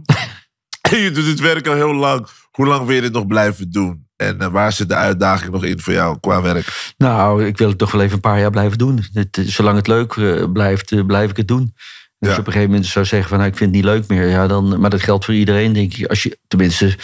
[1.04, 2.28] je doet dit werk al heel lang.
[2.52, 4.08] Hoe lang wil je dit nog blijven doen?
[4.16, 6.94] En eh, waar zit de uitdaging nog in voor jou qua werk?
[6.98, 9.06] nou, ik wil het toch wel even een paar jaar blijven doen.
[9.14, 10.14] Het, zolang het leuk
[10.54, 11.74] blijft, blijf ik het doen.
[12.20, 12.34] En Als Ja.
[12.34, 14.28] je op een gegeven moment zou zeggen van nou, ik vind het niet leuk meer.
[14.28, 16.08] Ja, dan, maar dat geldt voor iedereen, denk ik.
[16.08, 16.96] Als je, tenminste,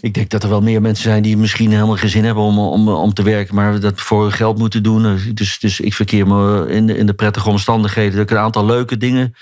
[0.00, 2.58] ik denk dat er wel meer mensen zijn die misschien helemaal geen zin hebben om,
[2.58, 3.54] om, om te werken.
[3.54, 5.18] Maar dat voor hun geld moeten doen.
[5.34, 8.12] Dus, dus ik verkeer me in de, in de prettige omstandigheden.
[8.12, 9.34] Dat ik een aantal leuke dingen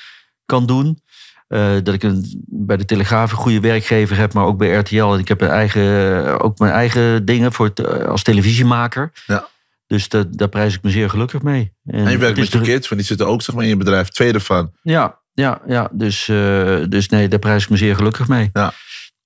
[0.46, 1.02] kan doen.
[1.48, 5.14] Eh, dat ik een, bij de Telegraaf een goede werkgever heb, maar ook bij RTL.
[5.14, 9.12] Ik heb een eigen, ook mijn eigen dingen voor het, eh, als televisiemaker.
[9.26, 9.48] Ja.
[9.86, 11.72] Dus dat, daar prijs ik me zeer gelukkig mee.
[11.86, 13.76] En je werkt met je de- kids, want die zitten ook zeg maar, in je
[13.76, 14.08] bedrijf.
[14.08, 14.72] Tweede van.
[14.82, 15.88] Ja, ja, ja.
[15.92, 18.50] Dus, eh, dus nee, daar prijs ik me zeer gelukkig mee.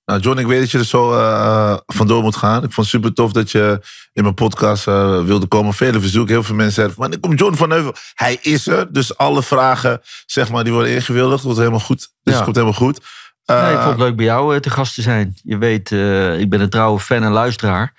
[0.09, 2.63] Nou, John, ik weet dat je er zo eh, vandoor moet gaan.
[2.63, 3.79] Ik vond het super tof dat je
[4.13, 5.73] in mijn podcast eh, wilde komen.
[5.73, 6.33] Vele verzoeken.
[6.33, 7.93] Heel veel mensen zeiden van, wanneer komt John van Heuvel?
[8.13, 8.93] Hij is er.
[8.93, 11.33] Dus alle vragen, zeg maar, die worden ingewilligd.
[11.33, 11.99] Het wordt helemaal goed.
[11.99, 12.33] Dus Ja.
[12.33, 12.99] het komt helemaal goed.
[13.45, 15.33] Eh, Nee, ik vond het leuk bij jou eh, te gast te zijn.
[15.43, 17.93] Je weet, eh, ik ben een trouwe fan en luisteraar.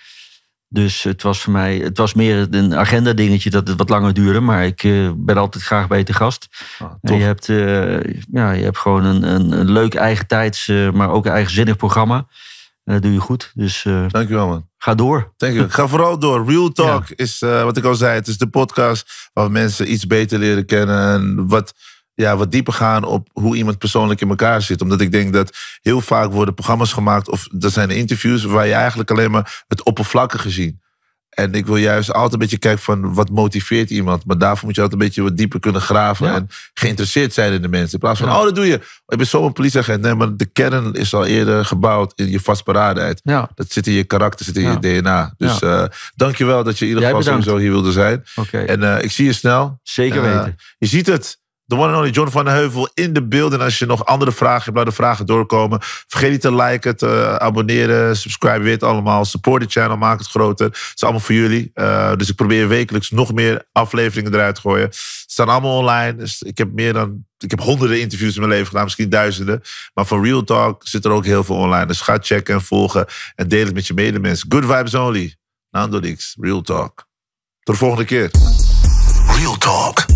[0.72, 4.14] Dus het was voor mij, het was meer een agenda dingetje dat het wat langer
[4.14, 4.40] duurde.
[4.40, 6.48] Maar ik eh, ben altijd graag bij je te gast.
[6.78, 10.68] ah, En je hebt, eh, ja, je hebt gewoon een, een, een leuk eigen tijds,
[10.68, 12.26] eh, maar ook een eigenzinnig programma.
[12.84, 13.52] En dat doe je goed.
[13.54, 14.68] Dus Dankjewel, man.
[14.78, 15.32] ga door.
[15.36, 15.70] You.
[15.70, 16.46] Ga vooral door.
[16.46, 20.38] Real Talk is, wat ik al zei, het is de podcast waar mensen iets beter
[20.38, 21.12] leren kennen.
[21.12, 21.74] En wat,
[22.20, 24.80] ja, wat dieper gaan op hoe iemand persoonlijk in elkaar zit.
[24.82, 28.72] Omdat ik denk dat heel vaak worden programma's gemaakt, of er zijn interviews waar je
[28.74, 30.74] eigenlijk alleen maar het oppervlakkige ziet.
[31.30, 34.24] En ik wil juist altijd een beetje kijken van wat motiveert iemand.
[34.26, 36.26] Maar daarvoor moet je altijd een beetje wat dieper kunnen graven.
[36.26, 36.34] Ja.
[36.34, 37.92] En geïnteresseerd zijn in de mensen.
[37.92, 38.38] In plaats van, Ja.
[38.38, 38.74] oh dat doe je.
[39.06, 40.02] Ik ben zo'n politieagent.
[40.02, 43.20] Nee, maar de kern is al eerder gebouwd in je vastberadenheid.
[43.24, 45.34] Ja, Dat zit in je karakter, zit in je DNA.
[45.36, 48.24] Dus eh dankjewel dat je in ieder geval sowieso hier wilde zijn.
[48.66, 49.78] En eh, ik zie je snel.
[49.82, 50.56] Zeker Eh, weten.
[50.78, 51.39] Je ziet het.
[51.70, 53.52] De one and only John van den Heuvel in de beeld.
[53.52, 55.78] En als je nog andere vragen hebt, laat de vragen doorkomen.
[55.82, 59.24] Vergeet niet te liken, te abonneren, subscribe, weet allemaal.
[59.24, 60.66] Support de channel, maak het groter.
[60.66, 61.70] Het is allemaal voor jullie.
[61.74, 64.88] Eh, dus ik probeer wekelijks nog meer afleveringen eruit te gooien.
[64.92, 66.16] Ze staan allemaal online.
[66.16, 67.24] Dus ik heb meer dan...
[67.38, 69.62] Ik heb honderden interviews in mijn leven gedaan, misschien duizenden.
[69.94, 71.86] Maar voor Real Talk zit er ook heel veel online.
[71.86, 73.06] Dus ga checken en volgen.
[73.34, 74.52] En deel het met je medemensen.
[74.52, 75.36] Good vibes only.
[75.70, 77.06] Nando Dix, Real Talk.
[77.62, 78.30] Tot de volgende keer.
[79.36, 80.06] Real Talk.